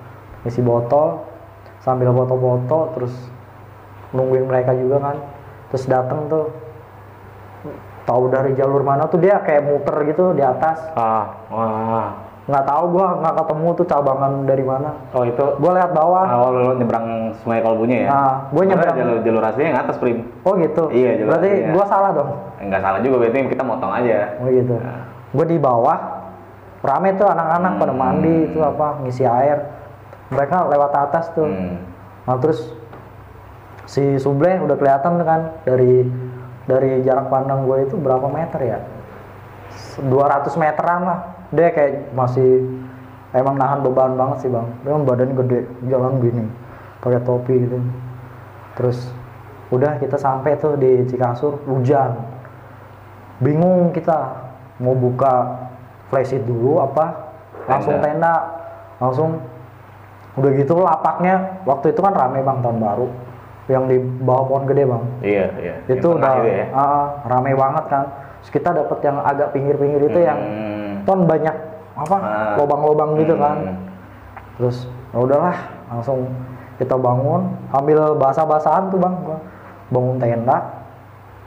[0.44, 1.24] ngisi botol
[1.80, 3.14] sambil foto-foto terus
[4.10, 5.16] nungguin mereka juga kan
[5.68, 6.52] terus datang tuh
[8.04, 12.08] tahu dari jalur mana tuh dia kayak muter gitu di atas Ah, wah.
[12.44, 16.52] nggak tahu gua nggak ketemu tuh cabangan dari mana Oh itu gua lihat bawah awal
[16.54, 18.08] lo nyebrang Sungai Kalbunya ya?
[18.10, 20.28] Nah, gua nyebrang- jalur jalur aslinya yang atas prim.
[20.38, 21.68] oh gitu Iya, jelas, berarti iya.
[21.72, 22.30] gua salah dong
[22.60, 24.36] Enggak salah juga berarti kita motong aja.
[24.36, 25.00] oh gitu Nah.
[25.34, 25.98] gue di bawah
[26.78, 27.98] rame tuh anak-anak pada Hmm.
[27.98, 29.58] mandi itu apa ngisi air
[30.34, 31.46] mereka lewat atas tuh.
[31.46, 31.78] Hmm.
[32.24, 32.72] nah terus
[33.84, 36.08] si Suble udah kelihatan kan dari
[36.64, 38.78] dari jarak pandang gue itu berapa meter ya?
[40.00, 40.08] 200
[40.58, 41.20] meteran lah.
[41.54, 42.66] Dia kayak masih
[43.36, 44.66] emang nahan beban banget sih bang.
[44.82, 46.44] Dia kan badan gede jalan gini
[47.04, 47.78] pakai topi gitu.
[48.80, 48.98] Terus
[49.68, 52.16] udah kita sampai tuh di Cikasur hujan.
[53.42, 54.48] Bingung kita
[54.80, 55.68] mau buka
[56.08, 57.34] flashit dulu apa?
[57.68, 58.34] Langsung tenda.
[59.02, 59.42] Langsung
[60.34, 63.06] udah gitu lapaknya waktu itu kan rame bang tahun baru
[63.64, 65.74] yang di bawah pohon gede bang Iya, iya.
[65.86, 66.66] Yang itu tengah udah itu ya.
[66.72, 68.04] ah, rame banget kan
[68.38, 70.92] terus kita dapat yang agak pinggir-pinggir itu yang Hmm.
[71.04, 71.54] ton banyak
[71.94, 72.54] apa Ah.
[72.56, 73.40] lobang-lobang gitu Hmm.
[73.40, 73.56] kan
[74.56, 74.76] terus
[75.10, 75.56] ya udahlah
[75.88, 76.26] langsung
[76.74, 79.38] kita bangun ambil basah-basahan tuh bang gua
[79.88, 80.58] bangun tenda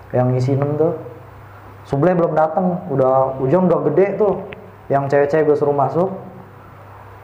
[0.09, 0.95] yang ngisi nem tuh
[1.83, 4.43] Suble belum datang udah hujan udah gede tuh
[4.87, 6.11] yang cewek-cewek gue suruh masuk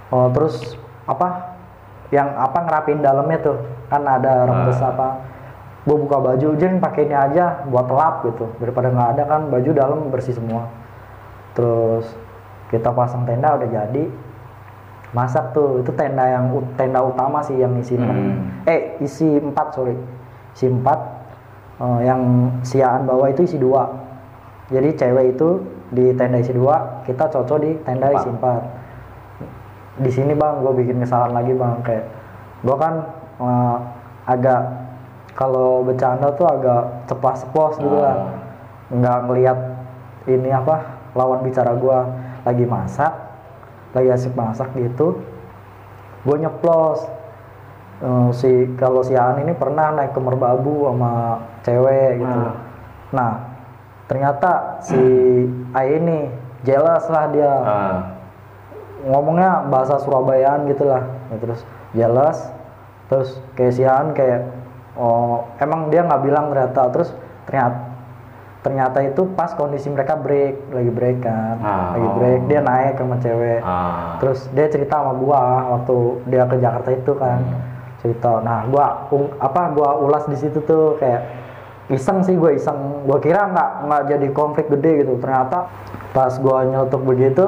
[0.08, 1.53] oh, terus apa
[2.14, 3.58] yang apa ngerapin dalamnya tuh.
[3.90, 4.94] Kan ada rembes Ah.
[4.94, 5.08] apa
[5.84, 8.48] gue buka baju jen pakai ini aja buat lap gitu.
[8.62, 10.70] Daripada nggak ada kan baju dalam bersih semua.
[11.58, 12.06] Terus
[12.70, 14.06] kita pasang tenda udah jadi.
[15.14, 18.66] Masak tuh itu tenda yang tenda utama sih yang isi Hmm.
[18.66, 19.98] eh isi empat sorry.
[20.54, 21.26] Isi empat
[21.74, 23.90] Eh, yang siaan bawah itu isi dua.
[24.70, 25.58] Jadi cewek itu
[25.90, 28.62] di tenda isi dua kita cocok di tenda isi empat
[29.96, 32.06] di sini bang gue bikin kesalahan lagi bang kayak
[32.62, 32.94] gue kan
[33.40, 33.78] eh,
[34.26, 34.62] agak
[35.34, 38.30] kalau bercanda tuh agak cepat ceplos gitu lah Ah.
[38.90, 39.60] nggak ngelihat
[40.26, 40.76] ini apa
[41.14, 41.98] lawan bicara gue
[42.44, 43.14] lagi masak
[43.92, 45.22] lagi asik masak gitu
[46.24, 47.04] gue nyeplos
[48.04, 52.52] Eh, si kalau si Aan ini pernah naik ke merbabu sama cewek gitu Ah.
[53.16, 53.32] nah
[54.06, 54.52] ternyata
[54.84, 55.00] si
[55.78, 56.28] Ai ini
[56.62, 57.98] jealous lah dia Ah.
[59.04, 61.60] Ngomongnya bahasa Surabayaan gitu lah Ya, terus
[61.92, 62.38] jelas
[63.06, 64.48] terus kayak sian kayak
[64.94, 67.10] oh emang dia nggak bilang ternyata terus
[67.44, 67.92] ternyata
[68.62, 72.16] ternyata itu pas kondisi mereka break lagi break kan Ah, lagi oh.
[72.16, 73.60] break dia naik sama cewek.
[73.60, 74.16] Ah.
[74.18, 75.42] terus dia cerita sama gua
[75.74, 77.40] waktu dia ke Jakarta itu kan
[78.00, 78.40] cerita.
[78.40, 81.22] Nah gua ung- apa gua ulas di situ tuh kayak
[81.90, 83.04] iseng sih gue iseng.
[83.04, 85.20] Gua kira nggak nggak jadi konflik gede gitu.
[85.20, 85.68] Ternyata
[86.10, 87.44] pas gua nyeletuk begitu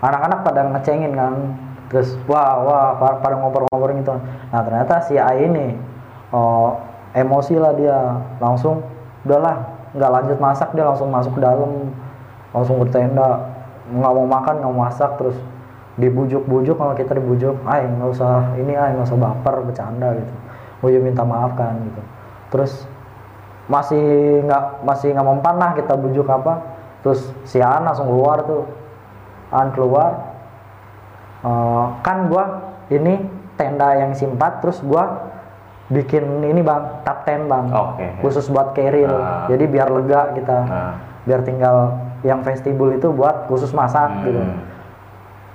[0.00, 1.34] anak-anak pada ngecengin kan.
[1.90, 4.14] Terus wah wah pa- pada ngobrol-ngobrol gitu.
[4.54, 5.74] Nah ternyata si A ini
[6.30, 6.78] oh,
[7.12, 7.98] emosi lah dia.
[8.38, 8.82] Langsung
[9.26, 11.90] udahlah nggak lanjut masak dia langsung masuk ke dalam.
[12.54, 13.58] Langsung ke tenda
[13.90, 15.34] nggak mau makan nggak mau masak terus
[15.98, 20.34] dibujuk-bujuk kalau kita dibujuk ay nggak usah ini ay nggak usah baper bercanda gitu.
[20.80, 22.02] Gue juga minta maaf kan gitu.
[22.54, 22.72] Terus
[23.66, 26.62] masih nggak masih nggak mempan lah kita bujuk apa.
[27.02, 28.79] Terus si An langsung keluar tuh
[29.50, 30.30] An keluar
[31.40, 33.16] Eh, kan gua ini
[33.56, 35.32] tenda yang simpat terus gua
[35.88, 38.20] bikin ini bang top ten bang Oke.
[38.20, 39.48] khusus buat keril Ah.
[39.48, 40.92] jadi biar lega kita Ah.
[41.24, 44.22] biar tinggal yang vestibul itu buat khusus masak Hmm.
[44.22, 44.40] gitu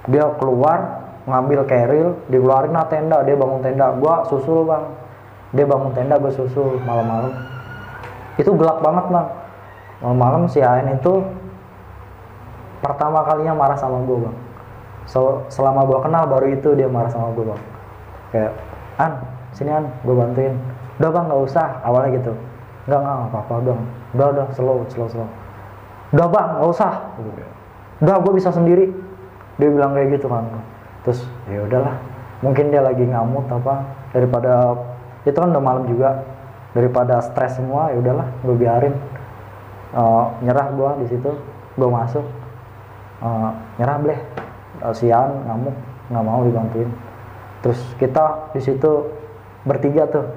[0.09, 4.89] dia keluar ngambil keril dikeluarin lah tenda dia bangun tenda gua susul bang
[5.53, 7.29] dia bangun tenda gue susul malam-malam
[8.35, 9.27] itu gelap banget bang
[10.01, 11.21] malam-malam si Ain itu
[12.85, 14.37] pertama kalinya marah sama gue bang.
[15.09, 17.61] So, selama gue kenal baru itu dia marah sama gue bang.
[18.29, 18.51] Kayak
[19.01, 19.11] An
[19.57, 20.53] sini An gue bantuin.
[21.01, 21.67] Udah bang nggak usah.
[21.81, 22.33] Awalnya gitu.
[22.85, 23.77] Nggak nggak nggak apa-apa udah
[24.13, 25.29] udah udah slow slow slow.
[26.13, 26.93] Udah bang nggak usah.
[28.05, 28.93] Udah gue bisa sendiri.
[29.57, 30.45] Dia bilang kayak gitu kan.
[31.01, 31.97] Terus ya udahlah
[32.45, 33.81] mungkin dia lagi ngamut apa
[34.13, 34.77] daripada
[35.25, 36.21] itu kan udah malam juga.
[36.75, 38.93] Daripada stres semua ya udahlah gue biarin.
[39.95, 41.31] Eh, nyerah gue di situ
[41.75, 42.44] gue masuk
[43.23, 43.49] Eh,
[43.79, 44.19] nyerah bleh.
[44.83, 45.75] Eh, sian ngamuk
[46.11, 46.89] nggak mau dibantuin.
[47.63, 48.91] Terus kita di situ
[49.63, 50.27] bertiga tuh.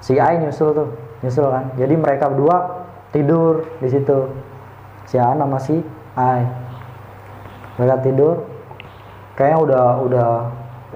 [0.00, 0.88] Si Ai nyusul tuh
[1.24, 1.74] nyusul kan.
[1.74, 4.30] Jadi mereka berdua tidur di situ.
[5.10, 5.82] Si An sama si
[6.14, 6.46] Ai
[7.76, 8.46] mereka tidur.
[9.36, 10.28] Kayaknya udah udah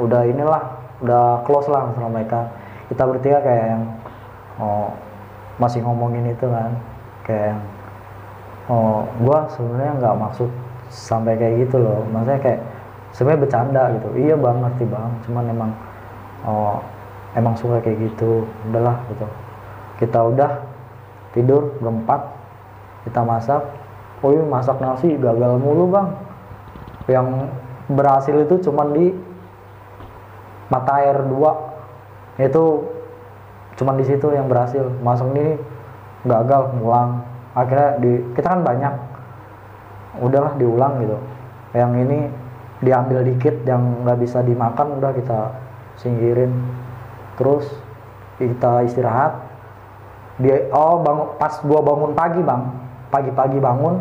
[0.01, 0.63] udah inilah
[1.05, 2.49] udah close lah sama mereka.
[2.89, 3.83] Kita bertiga kayak yang
[4.57, 4.89] oh,
[5.61, 6.73] masih ngomongin itu kan.
[7.29, 7.61] Kayak yang
[8.73, 10.51] oh gua sebenarnya nggak maksud
[10.91, 12.03] sampai kayak gitu loh.
[12.11, 12.61] Maksudnya kayak
[13.15, 14.09] sebenarnya bercanda gitu.
[14.19, 15.11] Iya bang ngerti bang.
[15.25, 15.71] Cuman emang
[16.45, 16.83] oh
[17.39, 18.45] emang suka kayak gitu.
[18.69, 19.27] Udahlah gitu.
[20.03, 20.51] Kita udah
[21.33, 22.21] tidur berempat.
[23.07, 23.63] Kita masak.
[24.21, 26.09] Oh iya masak nasi gagal mulu bang.
[27.09, 27.27] Yang
[27.91, 29.15] berhasil itu cuman di
[30.69, 31.55] mata air dua.
[32.37, 32.85] Itu
[33.79, 34.85] cuman di situ yang berhasil.
[35.01, 35.57] Masak ini
[36.27, 37.25] gagal ngulang
[37.57, 38.93] akhirnya di kita kan banyak
[40.19, 41.17] udahlah diulang gitu.
[41.77, 42.19] Yang ini
[42.81, 45.39] diambil dikit yang nggak bisa dimakan udah kita
[46.01, 46.51] singkirin
[47.39, 47.69] terus
[48.41, 49.47] kita istirahat.
[50.41, 52.63] Dia oh bangun pas gua bangun pagi bang.
[53.13, 53.95] Pagi-pagi bangun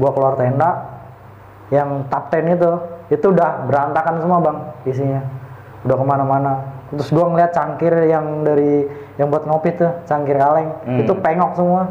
[0.00, 0.94] gua keluar tenda.
[1.72, 2.70] Yang top 10 itu
[3.12, 5.20] itu udah berantakan semua bang isinya.
[5.84, 6.52] Udah ke mana-mana.
[6.94, 8.86] Terus gua ngeliat cangkir yang dari
[9.18, 10.70] yang buat ngopi tuh cangkir kaleng.
[10.86, 11.02] Hmm.
[11.02, 11.90] itu pengok semua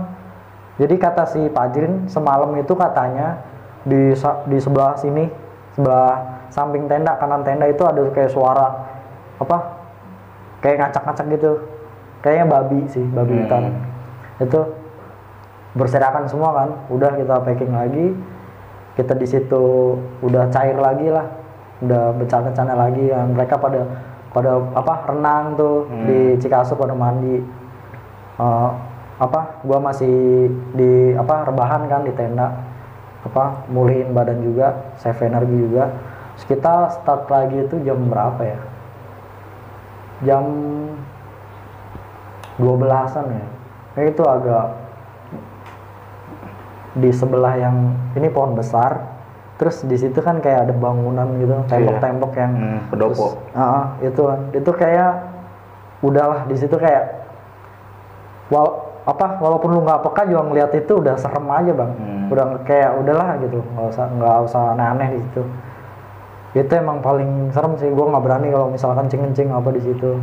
[0.82, 3.46] jadi kata si Pajrin semalam itu katanya
[3.86, 4.16] di
[4.50, 5.30] di sebelah sini
[5.78, 8.74] sebelah samping tenda kanan tenda itu ada kayak suara
[9.38, 9.58] apa
[10.66, 11.52] kayak ngacak-ngacak gitu.
[12.24, 13.42] Kayaknya babi sih babi Hmm.
[13.46, 13.64] hutan
[14.40, 14.60] itu
[15.76, 16.70] berserakan semua kan.
[16.90, 18.16] Udah kita packing lagi
[18.96, 21.28] kita di situ udah cair lagi lah.
[21.84, 23.84] Udah bercanda-canda lagi yang mereka pada
[24.34, 26.06] pada apa renang tuh Hmm.
[26.10, 27.44] di Cikaso pada mandi.
[28.40, 28.70] Eh,
[29.15, 30.10] apa gua masih
[30.73, 32.49] di apa rebahan kan di tenda.
[33.23, 35.95] Apa mulihin badan juga save energi juga.
[36.34, 38.60] Terus kita start lagi itu jam berapa ya?
[40.23, 40.43] Jam
[42.58, 43.45] 12-an ya.
[43.93, 44.65] Kayak itu agak
[46.93, 47.76] di sebelah yang
[48.13, 49.13] ini pohon besar.
[49.56, 53.13] Terus di situ kan kayak ada bangunan gitu tembok-tembok yang Hmm, pendopo.
[53.13, 54.21] terus- ah, itu.
[54.21, 55.12] Kan itu kayak
[56.02, 57.23] udahlah di situ kayak
[58.52, 61.92] wal apa walaupun lu nggak peka juga ngeliat itu udah serem aja bang.
[61.92, 62.32] Hmm.
[62.32, 63.60] udah kayak udahlah gitu.
[63.76, 65.44] Nggak usah nggak usah aneh-aneh di situ.
[66.56, 67.92] Itu emang paling serem sih.
[67.92, 70.16] Gua nggak berani kalau misalkan kencing apa di situ.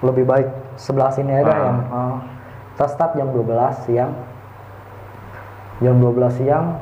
[0.00, 0.48] Lebih baik
[0.80, 1.60] sebelah sini aja Ah.
[1.60, 2.16] yang ah.
[2.72, 4.12] kita start jam 12 siang.
[5.84, 6.80] Jam 12 siang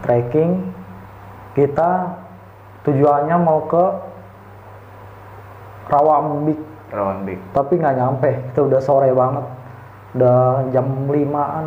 [0.00, 0.72] trekking.
[1.52, 2.16] Kita
[2.84, 3.84] tujuannya mau ke
[5.86, 6.58] Rawambik.
[6.86, 7.38] Rawan big.
[7.52, 8.30] tapi nggak nyampe.
[8.50, 9.44] Kita udah sore banget
[10.16, 11.66] udah jam 5an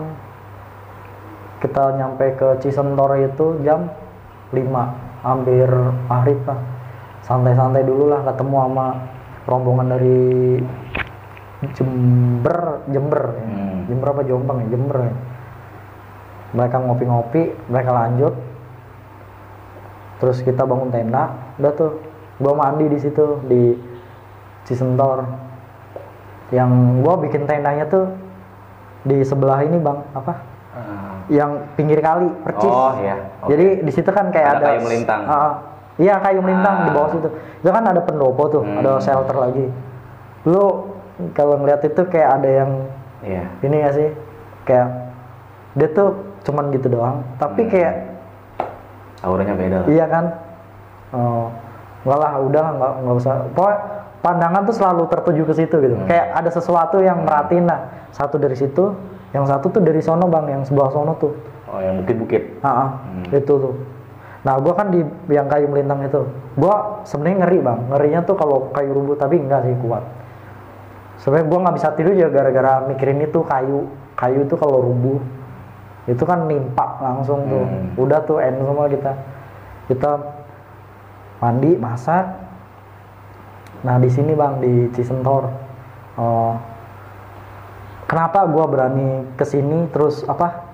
[1.60, 3.92] kita nyampe ke Cisentor itu jam
[4.56, 4.66] 5
[5.24, 5.68] hampir
[6.08, 6.60] maghrib lah.
[7.22, 8.88] Santai-santai dulu lah ketemu sama
[9.44, 10.20] rombongan dari
[11.76, 13.44] Jember Jember ya.
[13.44, 13.80] Hmm.
[13.92, 14.68] Jember apa Jombang ya?
[14.72, 15.14] Jember ya.
[16.56, 18.34] Mereka ngopi-ngopi mereka lanjut.
[20.24, 21.36] Terus kita bangun tenda.
[21.60, 21.92] Udah tuh
[22.40, 23.76] gua mandi di situ di
[24.64, 25.28] Cisentor
[26.56, 28.29] yang gua bikin tendanya tuh
[29.02, 30.34] di sebelah ini bang apa
[31.28, 33.16] yang pinggir kali percis Oh, iya.
[33.40, 33.52] Oke.
[33.52, 35.22] jadi di situ kan kayak Ada ada, kayu melintang.
[35.24, 35.52] Ah, ah.
[35.96, 37.14] iya kayu melintang di bawah Ah.
[37.14, 37.28] situ
[37.60, 38.80] itu kan ada pendopo tuh Hmm.
[38.80, 39.66] ada shelter lagi
[40.44, 40.64] lu
[41.32, 42.72] kalau ngeliat itu kayak ada yang
[43.20, 43.44] Iya.
[43.62, 44.10] ini gak sih
[44.64, 44.88] kayak
[45.76, 46.10] dia tuh
[46.42, 47.70] cuman gitu doang tapi Hmm.
[47.70, 47.94] kayak
[49.20, 49.88] Auranya beda lah.
[49.88, 50.26] iya kan
[51.12, 51.52] oh
[52.02, 53.78] enggak lah udah lah nggak nggak usah pokoknya
[54.20, 55.96] pandangan tuh selalu tertuju ke situ gitu.
[55.96, 56.08] Hmm.
[56.08, 57.88] kayak ada sesuatu yang merhatiin lah.
[58.12, 58.92] Satu dari situ
[59.32, 61.34] yang satu tuh dari sono bang yang sebelah sono tuh.
[61.70, 62.60] Oh, yang bukit-bukit.
[62.66, 63.30] Ah, ah, Hmm.
[63.30, 63.76] itu tuh.
[64.42, 66.26] Nah gua kan di yang kayu melintang itu
[66.58, 67.80] gua sebenarnya ngeri bang.
[67.94, 70.02] Ngerinya tuh kalau kayu rubuh tapi enggak sih kuat.
[71.20, 73.86] Sebenarnya gua nggak bisa tidur ya gara-gara mikirin itu kayu.
[74.18, 75.20] Kayu tuh kalau rubuh
[76.10, 77.64] itu kan nimpak langsung tuh.
[77.64, 77.94] Hmm.
[78.02, 79.12] udah tuh end semua kita.
[79.86, 80.12] Kita
[81.40, 82.26] mandi masak
[83.80, 85.48] nah di sini bang di Cisentor
[86.20, 86.54] oh,
[88.06, 90.68] kenapa gua berani ke sini terus apa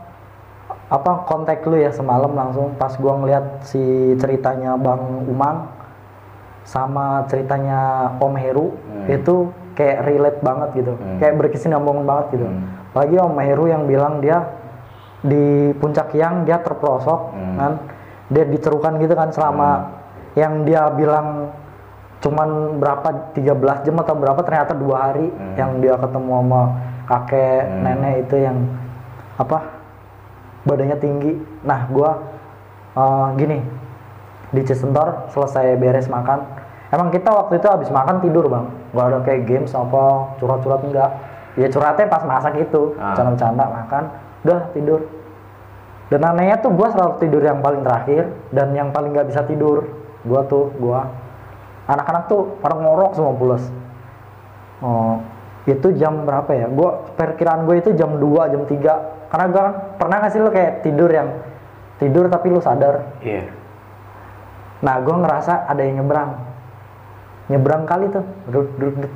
[0.85, 3.81] apa kontak lu ya semalam langsung pas gua ngeliat si
[4.17, 5.69] ceritanya bang Umang
[6.65, 9.05] sama ceritanya Om Heru Hmm.
[9.05, 9.35] itu
[9.77, 11.21] kayak relate banget gitu Hmm.
[11.21, 12.65] kayak berkesinambungan banget gitu Hmm.
[12.89, 14.49] apalagi Om Heru yang bilang dia
[15.21, 17.57] di puncak yang dia terperosok Hmm.
[17.57, 17.71] kan
[18.33, 19.93] dia dicerukan gitu kan selama
[20.33, 21.53] yang dia bilang
[22.25, 23.05] cuman berapa
[23.37, 25.53] 13 jam atau berapa ternyata dua hari Hmm.
[25.53, 26.61] yang dia ketemu sama
[27.05, 27.81] kakek Hmm.
[27.85, 28.57] nenek itu yang
[29.37, 29.77] apa
[30.65, 31.37] badannya tinggi.
[31.61, 32.17] Nah gua
[32.95, 33.59] eh, gini
[34.49, 36.41] di Cisentor selesai beres makan.
[36.89, 38.65] Emang kita waktu itu habis makan tidur bang.
[38.89, 40.03] Nggak ada kayak games apa
[40.39, 41.11] curhat-curhat enggak
[41.55, 43.13] ya curhatnya pas masak itu Ah.
[43.13, 44.03] canda-canda makan
[44.41, 45.05] udah tidur.
[46.07, 49.85] Dan anehnya tuh gua selalu tidur yang paling terakhir dan yang paling nggak bisa tidur.
[50.23, 51.05] Gua tuh gua
[51.85, 53.63] anak-anak tuh pada ngorok semua pulas
[54.81, 55.21] oh
[55.65, 60.17] itu jam berapa ya gua perkiraan gue itu jam 2 jam 3 karena kan pernah
[60.21, 61.33] nggak sih lo kayak tidur yang
[61.97, 63.65] tidur tapi lu sadar Iya.
[64.83, 66.31] Nah, gue ngerasa ada yang nyebrang.
[67.49, 68.25] Nyebrang kali tuh,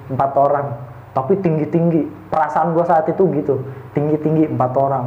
[0.09, 0.67] empat orang.
[1.13, 2.31] Tapi tinggi-tinggi.
[2.33, 3.61] Perasaan gue saat itu gitu.
[3.93, 5.05] Tinggi-tinggi empat orang.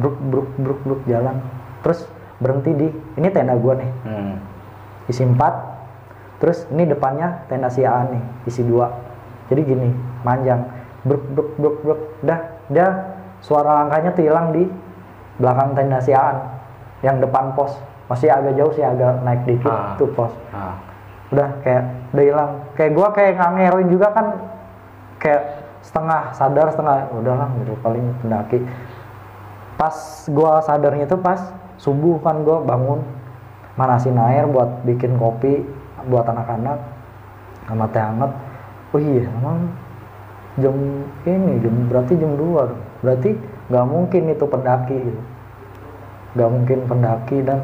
[0.00, 1.44] Bruk, bruk, bruk, bruk, jalan.
[1.84, 3.90] Terus berhenti di, ini tenda gue nih.
[4.06, 4.34] Hmm.
[5.12, 5.71] Isi empat.
[6.42, 8.90] Terus ini depannya tenda si Aan nih, isi dua.
[9.46, 9.94] Jadi gini,
[10.26, 10.66] manjang.
[11.06, 12.00] Bruk, bruk, bruk, bruk.
[12.26, 14.66] Dah, dia suara langkahnya tuh hilang di
[15.38, 16.42] belakang tenda si Aan.
[17.06, 17.78] Yang depan pos.
[18.10, 19.94] Masih agak jauh sih, agak naik dikit Ah.
[19.96, 20.76] tuh pos Ah.
[21.32, 24.26] udah kayak udah hilang kayak gua kayak ngangeroin juga kan
[25.16, 28.60] kayak setengah sadar setengah udahlah gitu paling pendaki
[29.80, 29.96] pas
[30.28, 31.40] gua sadarnya itu pas
[31.80, 33.00] subuh kan gua bangun
[33.80, 35.64] manasin air buat bikin kopi
[36.08, 36.78] buat anak-anak
[37.66, 38.32] sama teh hangat
[38.92, 39.70] oh iya emang
[40.60, 40.76] jam
[41.24, 42.82] ini jam berarti jam 2 dong.
[43.00, 43.30] berarti
[43.72, 45.22] nggak mungkin itu pendaki gitu.
[46.36, 47.60] Nggak mungkin pendaki dan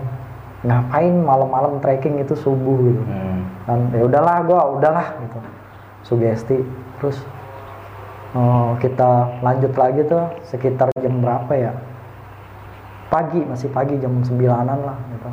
[0.65, 3.03] ngapain malam-malam trekking itu subuh gitu.
[3.05, 3.45] Hmm.
[3.69, 5.39] dan ya udahlah gua udahlah gitu.
[6.09, 6.59] Sugesti.
[6.99, 7.21] Terus
[8.33, 11.73] eh, kita lanjut lagi tuh sekitar jam berapa ya?
[13.13, 15.31] Pagi masih pagi jam sembilanan lah gitu.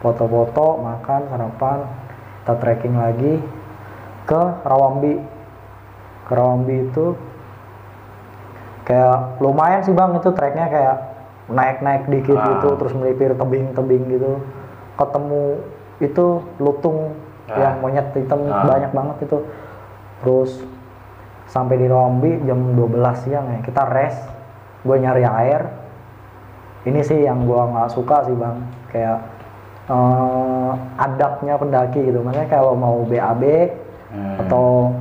[0.00, 1.78] Foto-foto makan sarapan
[2.44, 3.40] kita trekking lagi
[4.28, 5.16] ke Rawambi
[6.28, 7.16] ke Rawambi itu
[8.84, 10.96] kayak lumayan sih bang itu treknya kayak
[11.48, 12.44] naik-naik dikit Ah.
[12.52, 14.44] gitu terus melipir tebing-tebing gitu
[15.00, 15.44] ketemu
[16.04, 16.26] itu
[16.60, 17.16] lutung
[17.48, 17.64] Ah.
[17.64, 18.68] yang monyet hitam Ah.
[18.68, 19.38] banyak banget itu
[20.20, 20.60] terus
[21.48, 24.20] sampai di Rawambi jam 12 siang ya kita rest
[24.84, 25.64] gue nyari air
[26.84, 28.60] ini sih yang gua nggak suka sih bang
[28.92, 29.16] kayak
[30.66, 33.44] eh, adabnya pendaki gitu makanya kalau mau BAB
[34.14, 34.38] Hmm.
[34.40, 34.94] atau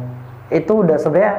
[0.50, 1.34] itu udah sebenarnya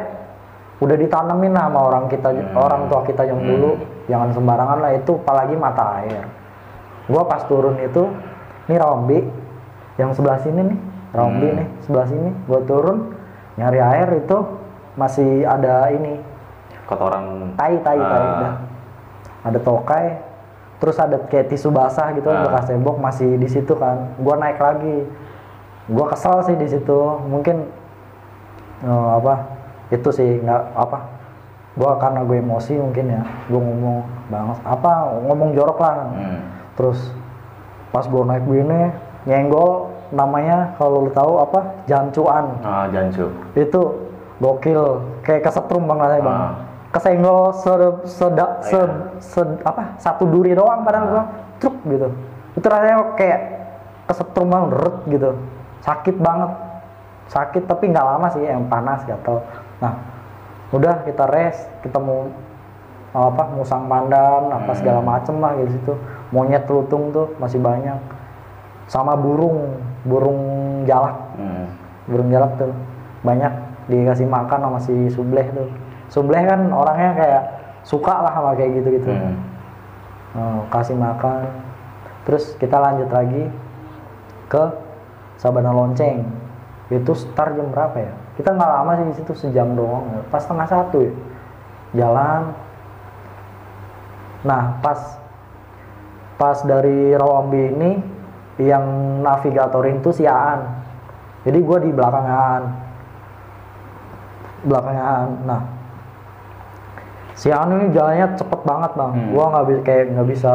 [0.78, 2.54] udah ditanemin lah sama orang kita Hmm.
[2.54, 3.48] orang tua kita yang Hmm.
[3.48, 3.70] dulu
[4.06, 6.22] jangan sembarangan lah itu apalagi mata air
[7.04, 8.06] gua pas turun itu
[8.64, 9.18] ini Rawambi
[9.96, 10.78] yang sebelah sini nih
[11.10, 11.56] Rawambi Hmm.
[11.58, 12.98] nih sebelah sini gua turun
[13.54, 14.36] nyari air itu
[14.94, 16.22] masih ada ini
[16.84, 17.54] Kotoran.
[17.56, 18.54] tai tai tai Ah.
[19.42, 20.06] ada tokai
[20.76, 22.44] terus ada kayak tisu basah gitu Ah.
[22.44, 25.06] bekas tembok masih di situ kan gua naik lagi
[25.86, 27.66] gua kesel sih di situ mungkin
[28.80, 29.34] eh, apa
[29.88, 30.98] itu sih nggak apa
[31.74, 34.90] gua karena gue emosi mungkin ya gua ngomong banget apa
[35.22, 36.40] ngomong jorok lah Hmm.
[36.74, 36.98] terus
[37.90, 38.90] pas gua naik begini
[39.24, 43.26] nyenggol namanya kalau lu tahu apa jancuan Ah, jancu.
[43.54, 43.80] itu
[44.36, 44.82] gokil
[45.22, 46.52] kayak kesetrum banget ya bang Ah.
[46.94, 47.72] Kesenggol se,
[48.06, 48.86] seda- se, Iya.
[49.18, 51.10] se- apa satu duri doang padahal Ah.
[51.10, 51.24] gua
[51.58, 52.08] truk gitu
[52.54, 53.40] itu rasanya kayak
[54.06, 55.30] kesetrum banget rut gitu
[55.82, 56.50] sakit banget
[57.26, 59.42] sakit tapi nggak lama sih yang panas gatel
[59.80, 59.98] nah
[60.70, 62.30] udah kita rest kita mau
[63.10, 64.78] apa musang pandan apa Hmm.
[64.78, 65.92] segala macem lah gitu situ
[66.30, 67.98] monyet lutung tuh masih banyak
[68.86, 70.40] sama burung burung
[70.84, 71.66] jalak Hmm.
[72.06, 72.70] burung jalak tuh
[73.22, 73.50] banyak
[73.86, 75.68] dikasih makan sama si Subleh tuh
[76.14, 77.42] Subleh kan orangnya kayak
[77.82, 79.10] suka lah sama kayak gitu gitu
[80.34, 80.66] Hmm.
[80.70, 81.46] kasih makan.
[82.26, 83.50] Terus kita lanjut lagi
[84.46, 84.64] ke
[85.38, 86.22] Sabana Lonceng.
[86.90, 88.12] Itu start jam berapa ya?
[88.38, 90.06] Kita nggak lama sih di situ sejam doang.
[90.30, 91.12] Pas setengah satu ya
[91.98, 92.50] jalan.
[94.46, 95.18] Nah pas
[96.34, 97.90] pas dari Rawambi ini
[98.62, 98.86] yang
[99.22, 100.66] navigatorin tuh si Aan.
[101.46, 102.64] Jadi gue di belakang Aan.
[104.66, 105.30] Belakang Aan.
[105.46, 105.73] Nah
[107.34, 109.12] si Anu ini jalannya cepet banget bang.
[109.12, 109.28] Hmm.
[109.34, 110.52] gua nggak bisa kayak nggak bisa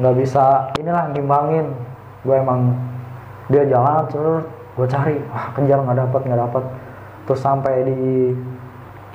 [0.00, 0.44] nggak bisa
[0.80, 1.66] inilah ngimbangin.
[2.24, 2.72] Gue emang
[3.52, 6.64] dia jalan terus gue cari wah kejar nggak dapat nggak dapat
[7.28, 8.00] terus sampai di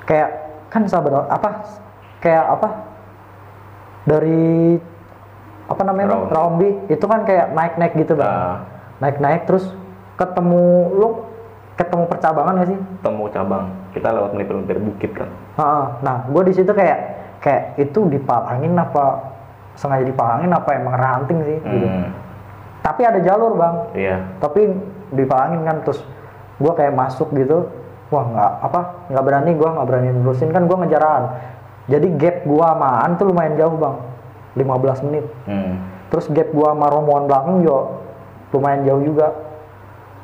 [0.06, 0.30] kayak
[0.70, 1.50] kan sahabat apa
[2.22, 2.70] kayak apa
[4.06, 4.78] dari
[5.70, 6.30] apa namanya.
[6.30, 8.30] Raumbi itu kan kayak naik naik gitu bang.
[8.30, 8.58] Nah,
[9.02, 9.66] naik naik terus
[10.18, 11.10] ketemu lu
[11.80, 15.86] ketemu percabangan gak sih temu cabang kita lewat melipir-melipir bukit kan Heeh.
[16.04, 17.00] Nah, gue di situ kayak
[17.40, 19.32] kayak itu dipalangin apa
[19.80, 21.88] sengaja dipalangin apa emang ranting sih gitu.
[21.88, 22.12] Hmm,
[22.84, 24.76] Tapi ada jalur bang, iya tapi
[25.12, 26.04] dipalangin kan terus
[26.60, 27.72] gue kayak masuk gitu.
[28.12, 31.24] Wah nggak apa nggak berani gue nggak berani nerusin kan gue ngejaran.
[31.88, 33.96] Jadi gap gue sama Aan tuh lumayan jauh bang,
[34.60, 35.26] 15 menit.
[35.48, 35.74] hmm.
[36.12, 37.80] Terus gap gue sama rombongan belakang juga
[38.52, 39.28] lumayan jauh juga,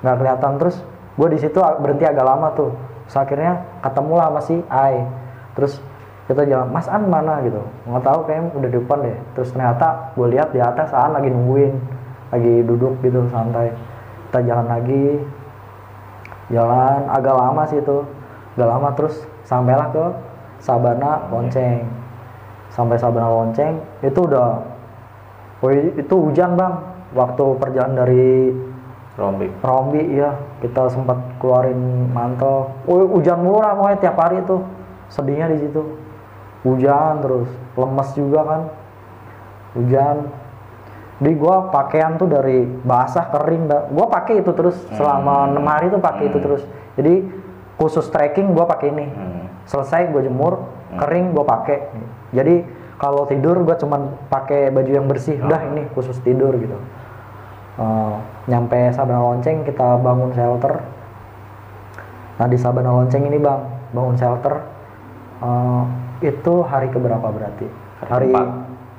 [0.03, 0.51] nggak kelihatan.
[0.59, 0.75] Terus
[1.15, 2.71] gue di situ berhenti agak lama tuh.
[3.07, 3.53] Terus akhirnya
[3.85, 5.03] ketemu lah sama si Ai.
[5.55, 5.73] Terus
[6.25, 7.61] kita jalan, Mas An mana gitu?
[7.85, 9.17] Nggak tahu kayaknya udah di depan deh.
[9.37, 9.87] Terus ternyata
[10.17, 11.73] gue lihat di atas An lagi nungguin,
[12.33, 13.71] lagi duduk gitu santai.
[14.27, 15.21] Kita jalan lagi,
[16.51, 17.97] jalan agak lama sih itu,
[18.57, 20.05] agak lama terus sampailah ke
[20.59, 21.85] Sabana Lonceng.
[22.73, 24.75] Sampai Sabana Lonceng itu udah
[25.63, 26.77] Oh itu hujan bang,
[27.15, 28.51] waktu perjalanan dari
[29.15, 32.75] Rombi Rombi ya kita sempat keluarin mantel.
[32.83, 34.59] Oh hujan mulu lah pokoknya tiap hari tuh
[35.07, 35.83] sedihnya di situ.
[36.65, 37.47] Hujan terus
[37.77, 38.61] lemes juga kan,
[39.77, 40.17] hujan.
[41.21, 43.87] Jadi gua pakaian tuh dari basah kering dah.
[43.93, 46.65] Gua pakai itu terus selama enam hari tuh pakai itu terus.
[46.97, 47.23] Jadi
[47.79, 49.05] khusus trekking gua pakai ini.
[49.07, 49.45] Hmm.
[49.69, 51.87] Selesai gua jemur, kering gua pakai.
[52.33, 52.65] Jadi
[52.99, 55.39] kalau tidur gua cuman pakai baju yang bersih.
[55.39, 56.75] Udah ini khusus tidur gitu.
[57.75, 58.15] Eh,
[58.47, 60.79] nyampe Sabana Lonceng kita bangun shelter.
[62.39, 64.63] Nah di Sabana Lonceng ini bang bangun shelter
[65.43, 65.83] eh,
[66.23, 67.67] itu hari keberapa berarti?
[68.07, 68.47] Hari keempat.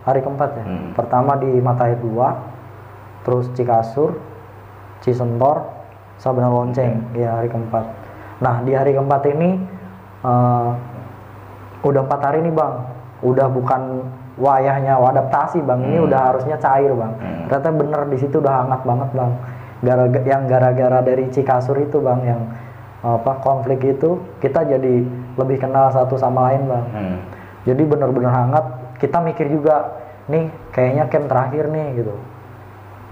[0.04, 0.64] hari keempat ya.
[0.68, 0.92] Hmm.
[0.94, 4.20] Pertama di Matahari 2, terus Cikasur,
[5.02, 5.66] Cisentor,
[6.20, 7.84] Sabana Lonceng, ya hari keempat.
[8.44, 9.56] Nah di hari keempat ini
[10.20, 10.70] eh,
[11.80, 12.74] udah empat hari nih bang,
[13.24, 14.04] udah bukan
[14.36, 16.06] wayahnya adaptasi bang, ini Hmm.
[16.08, 17.12] udah harusnya cair bang.
[17.16, 17.44] Hmm.
[17.48, 19.32] Ternyata bener di situ udah hangat banget bang.
[19.76, 22.42] Gara yang gara-gara dari Cikasur itu bang, yang
[23.06, 25.04] apa konflik itu kita jadi
[25.36, 27.18] lebih kenal satu sama lain bang Hmm.
[27.62, 28.66] jadi bener-bener hangat
[28.98, 29.94] kita mikir juga
[30.26, 32.16] nih kayaknya camp terakhir nih gitu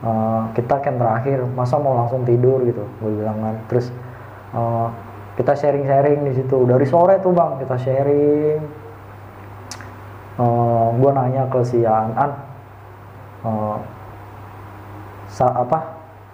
[0.04, 3.88] Eh, kita camp terakhir masa mau langsung tidur gitu gue bilang kan terus
[4.52, 4.88] eh,
[5.38, 8.58] kita sharing-sharing di situ dari sore tuh bang kita sharing
[10.34, 12.30] Eh, gue nanya ke si An, An
[13.46, 13.76] eh,
[15.30, 15.78] sa- apa?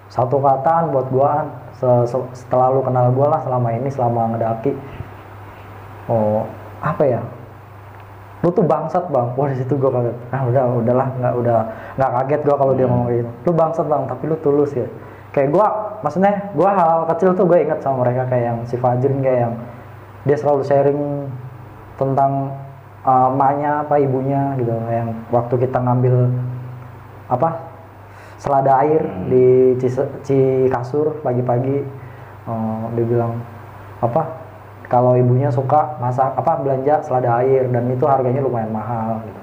[0.09, 1.47] Satu kataan buat gue An.
[1.77, 4.73] Se- se- setelah lu kenal gue lah selama ini selama ngedaki.
[6.09, 6.45] Oh
[6.81, 7.21] apa ya?
[8.41, 9.37] Lu tuh bangsat bang.
[9.37, 10.17] Wah di situ gue kaget.
[10.33, 11.09] Ah udah udahlah.
[11.21, 11.59] Nggak udah
[12.01, 12.93] nggak kaget gue kalau dia Hmm.
[12.97, 14.89] ngomong gitu lu bangsat bang tapi lu tulus ya.
[15.31, 15.67] Kayak gue
[16.01, 18.25] maksudnya gue hal kecil tuh gue inget sama mereka.
[18.27, 19.55] Kayak yang si Fajrin kayak yang
[20.25, 21.01] dia selalu sharing
[21.97, 22.53] tentang
[23.05, 26.29] uh, emaknya apa ibunya gitu yang waktu kita ngambil
[27.31, 27.71] apa
[28.41, 29.29] selada air Hmm.
[29.29, 29.77] di
[30.25, 31.85] Cikasur pagi-pagi
[32.49, 33.37] uh, dia bilang
[34.01, 34.41] apa
[34.91, 39.41] kalau ibunya suka masak apa belanja selada air dan itu harganya lumayan mahal gitu.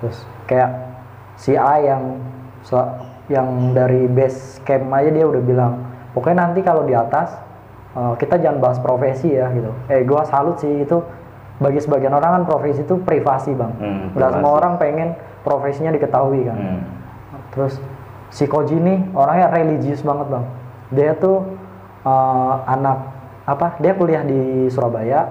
[0.00, 0.16] Terus
[0.48, 0.70] kayak
[1.36, 2.22] si A yang
[3.28, 5.84] yang dari base camp aja dia udah bilang
[6.16, 7.36] pokoknya nanti kalau di atas
[7.92, 9.68] uh, kita jangan bahas profesi ya gitu.
[9.92, 11.04] Eh gua salut sih itu
[11.58, 16.46] bagi sebagian orang kan profesi itu privasi bang Hmm, nggak semua orang pengen profesinya diketahui
[16.46, 16.80] kan Hmm.
[17.52, 17.74] Terus
[18.30, 20.44] si Koji ini orangnya religius banget bang.
[20.92, 21.44] Dia tuh
[22.04, 22.98] eh, anak
[23.48, 23.80] apa?
[23.80, 25.26] Dia kuliah di Surabaya,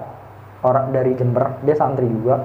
[0.66, 1.62] orang dari Jember.
[1.62, 2.42] Dia santri juga.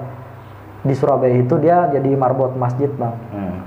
[0.84, 3.14] Di Surabaya itu dia jadi marbot masjid bang.
[3.34, 3.58] Hmm.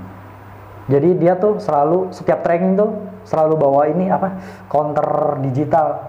[0.88, 2.96] Jadi dia tuh selalu setiap training tuh
[3.28, 4.40] selalu bawa ini apa?
[4.72, 6.02] Counter digital.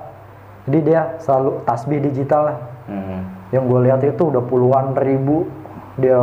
[0.63, 2.57] Jadi dia selalu tasbih digital lah.
[2.87, 3.21] Hmm.
[3.49, 5.49] Yang gue lihat itu udah puluhan ribu
[5.97, 6.21] dia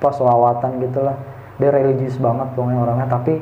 [0.00, 1.16] apa selawatan gitu lah.
[1.58, 3.38] Dia religius banget pokoknya orangnya tapi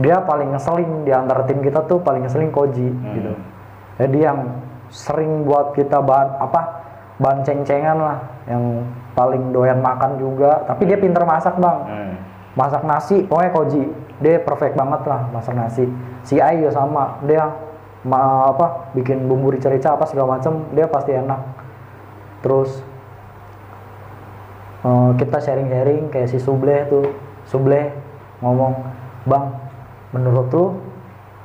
[0.00, 3.12] dia paling ngeselin di antara tim kita tuh paling ngeselin Koji Hmm.
[3.16, 3.32] gitu.
[4.00, 4.38] Jadi yang
[4.88, 6.60] sering buat kita bahan apa
[7.20, 10.64] bahan ceng-cengan lah yang paling doyan makan juga.
[10.64, 11.78] Tapi dia pinter masak bang.
[11.88, 12.14] Hmm.
[12.52, 13.84] masak nasi pokoknya Koji
[14.20, 15.88] dia perfect banget lah masak nasi.
[16.24, 17.48] Si juga sama dia
[18.02, 21.40] ma apa bikin bumbu rica-rica apa segala macem dia pasti enak.
[22.42, 22.82] Terus
[24.82, 27.06] eh, kita sharing-sharing kayak si Subleh tuh
[27.46, 27.94] Subleh
[28.42, 28.74] ngomong
[29.26, 29.54] bang
[30.10, 30.66] menurut lu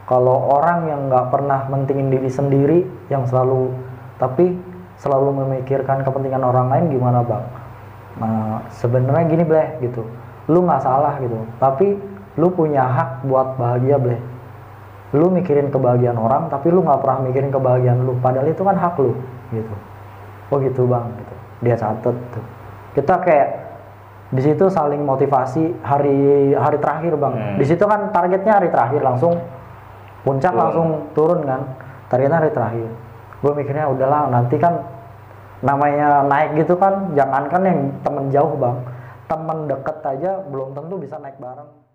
[0.09, 2.79] kalau orang yang nggak pernah mentingin diri sendiri
[3.13, 3.69] yang selalu
[4.17, 4.57] tapi
[4.97, 7.45] selalu memikirkan kepentingan orang lain gimana bang?
[8.17, 10.01] Nah sebenarnya gini bleh gitu.
[10.49, 11.37] Lu nggak salah gitu.
[11.61, 11.93] Tapi
[12.33, 14.36] lu punya hak buat bahagia bleh
[15.15, 18.19] lu mikirin kebahagiaan orang tapi lu nggak pernah mikirin kebahagiaan lu.
[18.19, 19.15] Padahal itu kan hak lu
[19.55, 19.75] gitu.
[20.51, 21.35] Oh gitu bang gitu.
[21.63, 22.45] Dia catet tuh.
[22.91, 23.49] Kita kayak
[24.27, 27.33] di situ saling motivasi hari hari terakhir bang.
[27.35, 27.55] Hmm.
[27.55, 29.39] di situ kan targetnya hari terakhir langsung
[30.27, 30.59] puncak Turun.
[30.59, 31.61] langsung turun kan.
[32.11, 32.89] Targetnya hari terakhir.
[33.39, 34.83] Gue mikirnya udahlah nanti kan
[35.63, 38.75] namanya naik gitu kan jangankan yang temen jauh bang.
[39.27, 41.86] Temen deket aja belum tentu bisa naik bareng